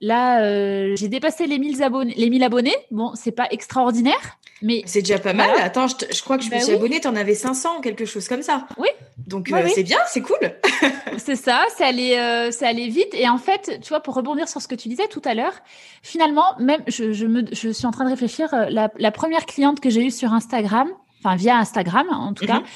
[0.00, 2.14] Là, euh, j'ai dépassé les 1000 abonnés.
[2.16, 5.50] Les 1000 abonnés, bon, c'est pas extraordinaire, mais c'est déjà pas mal.
[5.60, 7.00] Attends, je, crois que je me bah suis abonnée.
[7.00, 8.66] T'en avais 500, quelque chose comme ça.
[8.78, 8.88] Oui.
[9.26, 10.38] Donc euh, c'est bien, c'est cool.
[11.18, 13.12] c'est ça, c'est allé, euh, allé vite.
[13.12, 15.54] Et en fait, tu vois, pour rebondir sur ce que tu disais tout à l'heure,
[16.02, 18.48] finalement, même, je, je, me, je suis en train de réfléchir.
[18.70, 20.88] La, la première cliente que j'ai eue sur Instagram,
[21.22, 22.60] enfin via Instagram en tout cas.
[22.60, 22.66] Mhm.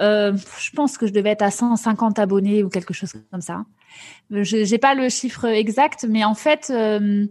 [0.00, 3.64] Euh, je pense que je devais être à 150 abonnés ou quelque chose comme ça.
[4.30, 7.26] Je n'ai pas le chiffre exact, mais en fait, euh,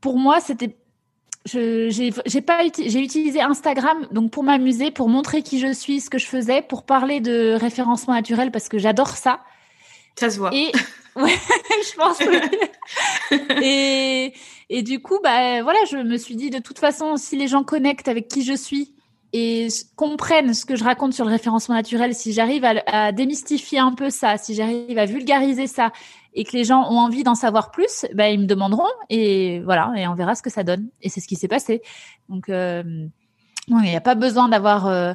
[0.00, 0.76] pour moi, c'était
[1.46, 6.18] j'ai pas j'ai utilisé Instagram donc pour m'amuser, pour montrer qui je suis, ce que
[6.18, 9.40] je faisais, pour parler de référencement naturel parce que j'adore ça.
[10.18, 10.50] Ça se voit.
[10.52, 10.70] Et
[11.16, 11.38] ouais,
[11.70, 12.20] je pense.
[13.62, 14.34] et
[14.68, 17.64] et du coup, bah voilà, je me suis dit de toute façon, si les gens
[17.64, 18.94] connectent avec qui je suis
[19.32, 23.92] et comprennent ce que je raconte sur le référencement naturel, si j'arrive à, démystifier un
[23.92, 25.92] peu ça, si j'arrive à vulgariser ça
[26.34, 29.92] et que les gens ont envie d'en savoir plus, bah, ils me demanderont et voilà,
[29.96, 30.88] et on verra ce que ça donne.
[31.02, 31.82] Et c'est ce qui s'est passé.
[32.28, 32.82] Donc, euh,
[33.68, 35.12] il n'y a pas besoin d'avoir euh,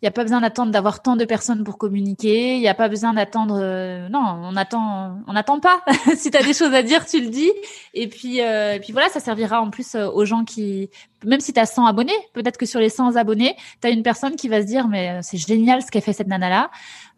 [0.00, 2.54] il n'y a pas besoin d'attendre d'avoir tant de personnes pour communiquer.
[2.54, 3.58] Il n'y a pas besoin d'attendre.
[3.60, 5.82] Euh, non, on attend, on n'attend pas.
[6.16, 7.50] si tu as des choses à dire, tu le dis.
[7.94, 10.88] Et puis, euh, et puis voilà, ça servira en plus euh, aux gens qui,
[11.24, 14.04] même si tu as 100 abonnés, peut-être que sur les 100 abonnés, tu as une
[14.04, 16.70] personne qui va se dire, mais c'est génial ce qu'a fait cette nana-là.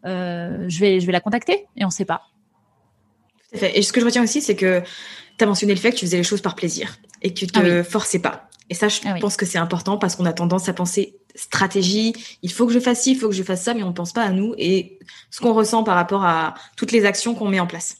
[0.03, 1.67] je vais, je vais la contacter.
[1.77, 2.23] Et on ne sait pas.
[3.53, 4.81] Et ce que je retiens aussi, c'est que
[5.37, 7.51] tu as mentionné le fait que tu faisais les choses par plaisir et que tu
[7.53, 8.49] ah te forçais pas.
[8.71, 12.13] Et ça, je ah pense que c'est important parce qu'on a tendance à penser stratégie,
[12.41, 13.93] il faut que je fasse ci, il faut que je fasse ça, mais on ne
[13.93, 14.97] pense pas à nous et
[15.29, 17.97] ce qu'on ressent par rapport à toutes les actions qu'on met en place.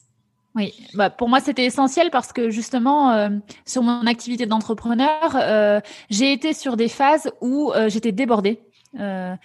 [0.55, 3.29] Oui, bah pour moi c'était essentiel parce que justement euh,
[3.65, 8.61] sur mon activité d'entrepreneur, euh, j'ai été sur des phases où euh, j'étais débordée.
[8.93, 9.37] Ça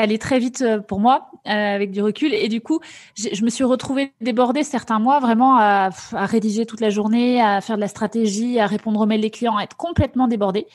[0.00, 2.80] allait très vite pour moi avec du recul et du coup
[3.16, 7.60] je me suis retrouvée débordée certains mois vraiment à, à, rédiger toute la journée, à
[7.60, 10.66] faire de la stratégie, à répondre aux mails des clients, à être complètement débordée.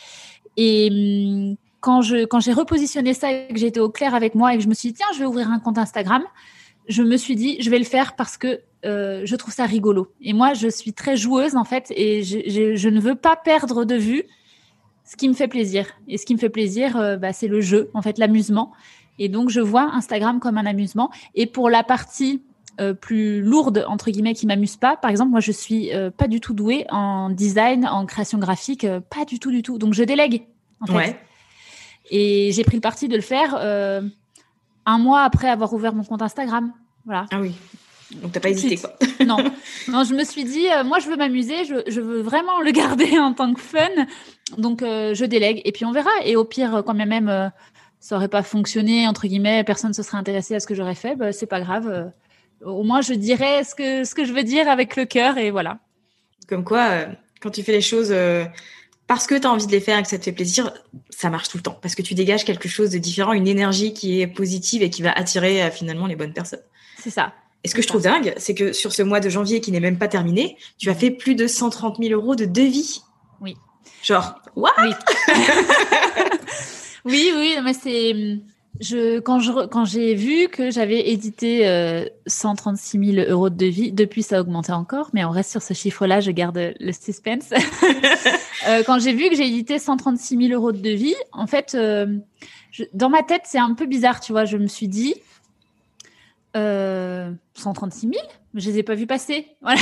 [0.57, 4.53] Et hum, quand je quand j'ai repositionné ça et que j'étais au clair avec moi
[4.53, 6.23] et que je me suis dit tiens je vais ouvrir un compte Instagram,
[6.87, 10.11] je me suis dit je vais le faire parce que euh, je trouve ça rigolo.
[10.21, 13.85] Et moi je suis très joueuse en fait et je, je, ne veux pas perdre
[13.85, 14.23] de vue
[15.07, 15.87] ce qui me fait plaisir.
[16.07, 18.71] Et ce qui me fait plaisir, euh, bah, c'est le jeu en fait l'amusement.
[19.17, 21.09] Et donc je vois Instagram comme un amusement.
[21.33, 22.43] Et pour la partie
[22.79, 24.97] euh, plus lourde entre guillemets qui m'amuse pas.
[24.97, 29.25] Par exemple, moi je suis pas du tout douée en design, en création graphique, pas
[29.25, 29.79] du tout du tout.
[29.79, 30.43] Donc je délègue
[30.81, 30.93] en fait.
[30.93, 31.19] Ouais.
[32.09, 34.01] Et j'ai pris le parti de le faire euh,
[34.85, 36.71] un mois après avoir ouvert mon compte Instagram.
[37.05, 37.25] Voilà.
[37.31, 37.53] Ah oui.
[38.11, 38.95] Donc t'as pas hésité quoi.
[39.25, 39.37] non.
[39.87, 42.71] Non, je me suis dit, euh, moi je veux m'amuser, je, je, veux vraiment le
[42.71, 43.87] garder en tant que fun.
[44.57, 46.09] Donc euh, je délègue et puis on verra.
[46.23, 47.51] Et au pire, quand même, même
[47.99, 50.95] ça aurait pas fonctionné entre guillemets, personne ne se serait intéressé à ce que j'aurais
[50.95, 52.11] fait, bah, c'est pas grave.
[52.63, 55.51] au moins je dirais ce que ce que je veux dire avec le cœur et
[55.51, 55.79] voilà.
[56.47, 57.05] Comme quoi,
[57.41, 58.13] quand tu fais les choses
[59.07, 60.73] parce que tu as envie de les faire et que ça te fait plaisir,
[61.09, 61.79] ça marche tout le temps.
[61.81, 65.01] Parce que tu dégages quelque chose de différent, une énergie qui est positive et qui
[65.01, 66.61] va attirer euh, finalement les bonnes personnes.
[66.99, 67.33] C'est ça.
[67.63, 69.79] Et ce que je trouve dingue, c'est que sur ce mois de janvier qui n'est
[69.79, 73.01] même pas terminé, tu as fait plus de 130 000 euros de devis.
[73.41, 73.55] Oui.
[74.03, 74.71] Genre, what?
[74.79, 74.91] Oui.
[77.05, 78.39] oui, oui, mais c'est
[78.79, 83.91] je, quand je, quand j'ai vu que j'avais édité euh, 136 000 euros de devis,
[83.91, 87.49] depuis ça a augmenté encore, mais on reste sur ce chiffre-là, je garde le suspense.
[88.67, 92.17] euh, quand j'ai vu que j'ai édité 136 000 euros de devis, en fait, euh,
[92.71, 94.45] je, dans ma tête, c'est un peu bizarre, tu vois.
[94.45, 95.15] Je me suis dit,
[96.55, 98.13] euh, 136 000,
[98.53, 99.47] je les ai pas vus passer.
[99.61, 99.81] Voilà,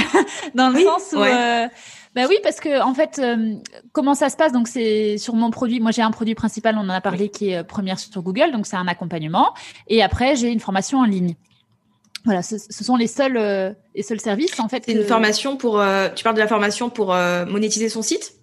[0.56, 1.22] dans le sens où.
[1.22, 1.68] Euh,
[2.16, 3.56] bah oui, parce que en fait, euh,
[3.92, 4.54] comment ça se passe?
[4.54, 5.82] Donc c'est sur mon produit.
[5.82, 8.52] Moi, j'ai un produit principal, on en a parlé, qui est euh, première sur Google,
[8.54, 9.54] donc c'est un accompagnement.
[9.88, 11.36] Et après, j'ai une formation en ligne.
[12.24, 14.84] Voilà, ce, sont les seuls euh, les seuls services en fait.
[14.86, 15.84] C'est une formation pour.
[16.16, 18.34] tu parles de la formation pour monétiser son site?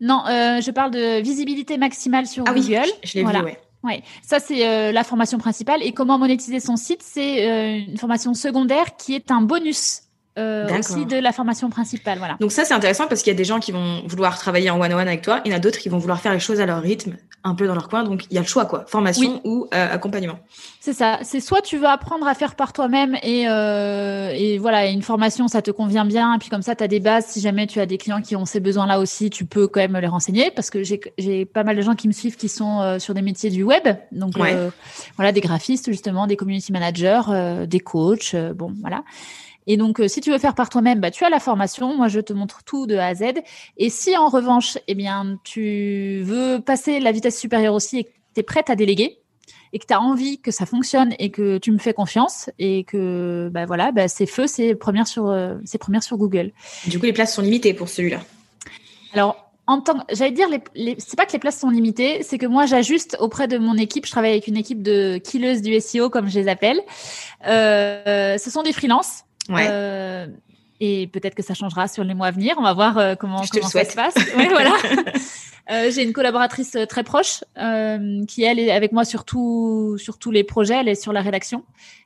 [0.00, 2.82] Non, je parle de visibilité maximale sur ah Google.
[2.84, 3.58] Oui, je, l'ai vu, ouais.
[3.86, 5.82] Ouais, ça c'est la formation principale.
[5.82, 10.02] Et comment monétiser son site, c'est une formation secondaire qui est un bonus
[10.38, 12.18] euh, aussi de la formation principale.
[12.18, 12.36] Voilà.
[12.40, 14.80] Donc ça, c'est intéressant parce qu'il y a des gens qui vont vouloir travailler en
[14.80, 16.66] one-on-one avec toi, il y en a d'autres qui vont vouloir faire les choses à
[16.66, 18.04] leur rythme, un peu dans leur coin.
[18.04, 20.38] Donc il y a le choix, quoi, formation ou euh, accompagnement.
[20.80, 21.18] C'est ça.
[21.22, 25.48] C'est soit tu veux apprendre à faire par toi-même et, euh, et voilà, une formation,
[25.48, 27.26] ça te convient bien, et puis comme ça, tu as des bases.
[27.26, 29.96] Si jamais tu as des clients qui ont ces besoins-là aussi, tu peux quand même
[29.96, 32.98] les renseigner parce que j'ai pas mal de gens qui me suivent qui sont euh,
[32.98, 33.84] sur des métiers du web.
[34.12, 39.02] Donc voilà, des graphistes justement, des community managers, des coachs, bon voilà.
[39.66, 41.96] Et donc, euh, si tu veux faire par toi-même, bah, tu as la formation.
[41.96, 43.24] Moi, je te montre tout de A à Z.
[43.76, 48.10] Et si en revanche, eh bien, tu veux passer la vitesse supérieure aussi et que
[48.34, 49.18] tu es prête à déléguer
[49.72, 52.84] et que tu as envie que ça fonctionne et que tu me fais confiance et
[52.84, 56.52] que bah, voilà, bah, c'est feu, c'est première sur, euh, c'est première sur Google.
[56.86, 58.20] Du coup, les places sont limitées pour celui-là.
[59.12, 62.38] Alors, en tant j'allais dire, les, les, c'est pas que les places sont limitées, c'est
[62.38, 64.06] que moi j'ajuste auprès de mon équipe.
[64.06, 66.80] Je travaille avec une équipe de killeuses du SEO, comme je les appelle.
[67.48, 69.66] Euh, ce sont des freelances Ouais.
[69.68, 70.26] Euh,
[70.80, 72.56] Et peut-être que ça changera sur les mois à venir.
[72.58, 74.14] On va voir comment, comment ça se passe.
[74.36, 74.72] Ouais, voilà.
[75.90, 77.44] j'ai une collaboratrice très proche
[78.28, 79.24] qui elle est avec moi sur,
[79.98, 80.76] sur tous les projets.
[80.80, 81.64] Elle est sur la rédaction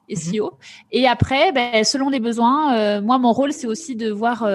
[0.08, 0.20] et mhm.
[0.20, 0.58] SEO.
[0.92, 4.48] Et après, ben, selon les besoins, moi mon rôle c'est aussi de voir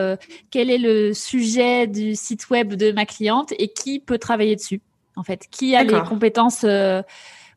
[0.52, 4.82] quel est le sujet du site web de ma cliente et qui peut travailler dessus.
[5.18, 6.66] En fait, qui a les compétences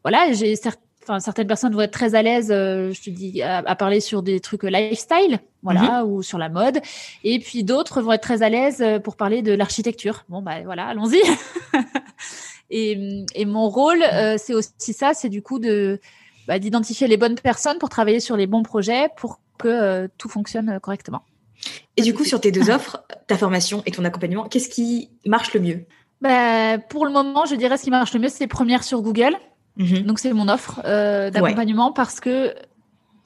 [0.05, 0.55] voilà, j'ai
[1.19, 4.41] certaines personnes vont être très à l'aise, euh, je te dis, à, parler sur des
[4.41, 6.11] trucs lifestyle, voilà, mhm.
[6.11, 6.81] ou sur la mode.
[7.25, 10.25] Et puis d'autres vont être très à l'aise euh, pour parler de l'architecture.
[10.29, 11.21] Bon, bah voilà, allons-y.
[12.71, 16.01] et, mon rôle, euh, c'est aussi ça, c'est du coup de
[16.47, 20.79] bah, d'identifier les bonnes personnes pour travailler sur les bons projets pour que tout fonctionne
[20.81, 21.23] correctement.
[21.97, 25.53] Et du coup, sur tes deux offres, ta formation et ton accompagnement, qu'est-ce qui marche
[25.55, 25.87] le mieux?
[26.21, 29.37] Bah, Pour le moment, je dirais ce qui marche le mieux, c'est première sur Google.
[29.79, 30.03] Mhm.
[30.03, 32.55] Donc c'est mon offre euh, d'accompagnement parce que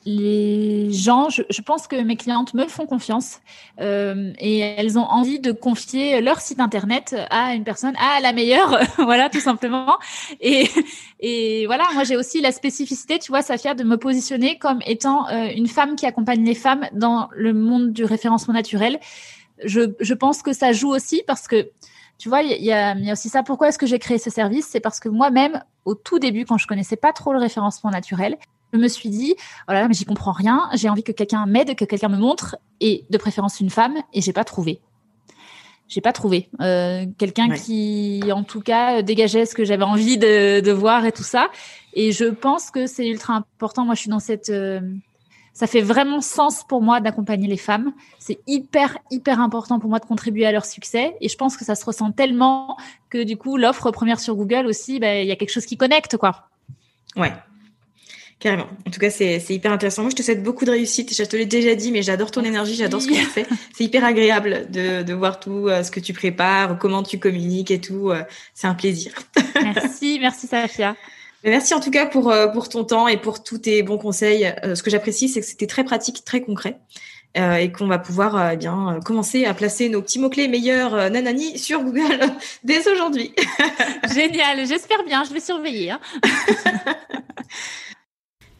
[0.04, 3.40] les gens, je, pense que mes clientes me font confiance
[3.80, 8.32] euh, et elles ont envie de confier leur site internet à une personne, à la
[8.32, 9.96] meilleure, voilà, tout simplement.
[10.40, 10.68] Et,
[11.20, 15.28] et voilà, moi j'ai aussi la spécificité, tu vois, Safia, de me positionner comme étant
[15.28, 18.98] euh, une femme qui accompagne les femmes dans le monde du référencement naturel.
[19.64, 21.70] Je, je pense que ça joue aussi parce que
[22.18, 23.42] tu vois, il y, a, aussi ça.
[23.42, 24.66] Pourquoi est-ce que j'ai créé ce service?
[24.68, 28.36] C'est parce que moi-même, au tout début, quand je connaissais pas trop le référencement naturel,
[28.72, 29.34] je me suis dit,
[29.68, 30.68] oh là là, mais j'y comprends rien.
[30.74, 33.96] J'ai envie que quelqu'un m'aide, que quelqu'un me montre, et de préférence une femme.
[34.12, 34.80] Et j'ai pas trouvé.
[35.88, 40.72] J'ai pas trouvé euh, quelqu'un qui, en tout cas, dégageait ce que j'avais envie de,
[40.72, 41.50] voir et tout ça.
[41.92, 43.84] Et je pense que c'est ultra important.
[43.84, 44.80] Moi, je suis dans cette euh,
[45.52, 47.92] ça fait vraiment sens pour moi d'accompagner les femmes.
[48.18, 51.14] C'est hyper, hyper important pour moi de contribuer à leur succès.
[51.20, 52.76] Et je pense que ça se ressent tellement
[53.10, 55.76] que du coup, l'offre première sur Google aussi, ben, il y a quelque chose qui
[55.76, 56.48] connecte, quoi.
[57.16, 57.32] Ouais.
[58.42, 58.66] Carrément.
[58.86, 60.02] En tout cas, c'est hyper intéressant.
[60.02, 61.14] Moi, je te souhaite beaucoup de réussite.
[61.16, 63.46] Je te l'ai déjà dit, mais j'adore ton énergie, j'adore ce que tu fais.
[63.72, 67.70] C'est hyper agréable de, de voir tout euh, ce que tu prépares, comment tu communiques
[67.70, 68.10] et tout.
[68.10, 69.12] Euh, c'est un plaisir.
[69.62, 70.96] merci, merci Safia.
[71.44, 74.52] Merci en tout cas pour, euh, pour ton temps et pour tous tes bons conseils.
[74.64, 76.78] Euh, ce que j'apprécie, c'est que c'était très pratique, très concret.
[77.38, 81.58] Euh, et qu'on va pouvoir eh bien commencer à placer nos petits mots-clés meilleurs nanani
[81.58, 82.20] sur Google
[82.62, 83.34] dès aujourd'hui.
[84.14, 85.92] Génial, j'espère bien, je vais surveiller.
[85.92, 86.00] Hein.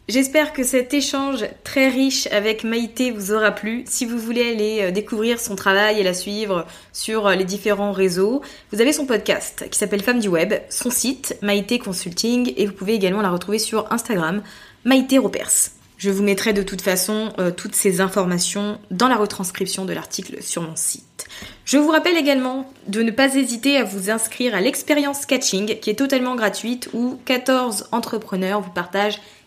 [0.08, 3.84] J'espère que cet échange très riche avec Maïté vous aura plu.
[3.86, 7.92] Si vous voulez aller euh, découvrir son travail et la suivre sur euh, les différents
[7.92, 8.42] réseaux,
[8.72, 12.72] vous avez son podcast qui s'appelle Femme du Web, son site Maïté Consulting et vous
[12.72, 14.42] pouvez également la retrouver sur Instagram
[14.84, 15.70] Maïté Ropers.
[15.98, 20.42] Je vous mettrai de toute façon euh, toutes ces informations dans la retranscription de l'article
[20.42, 21.28] sur mon site.
[21.64, 25.90] Je vous rappelle également de ne pas hésiter à vous inscrire à l'expérience catching qui
[25.90, 29.20] est totalement gratuite où 14 entrepreneurs vous partagent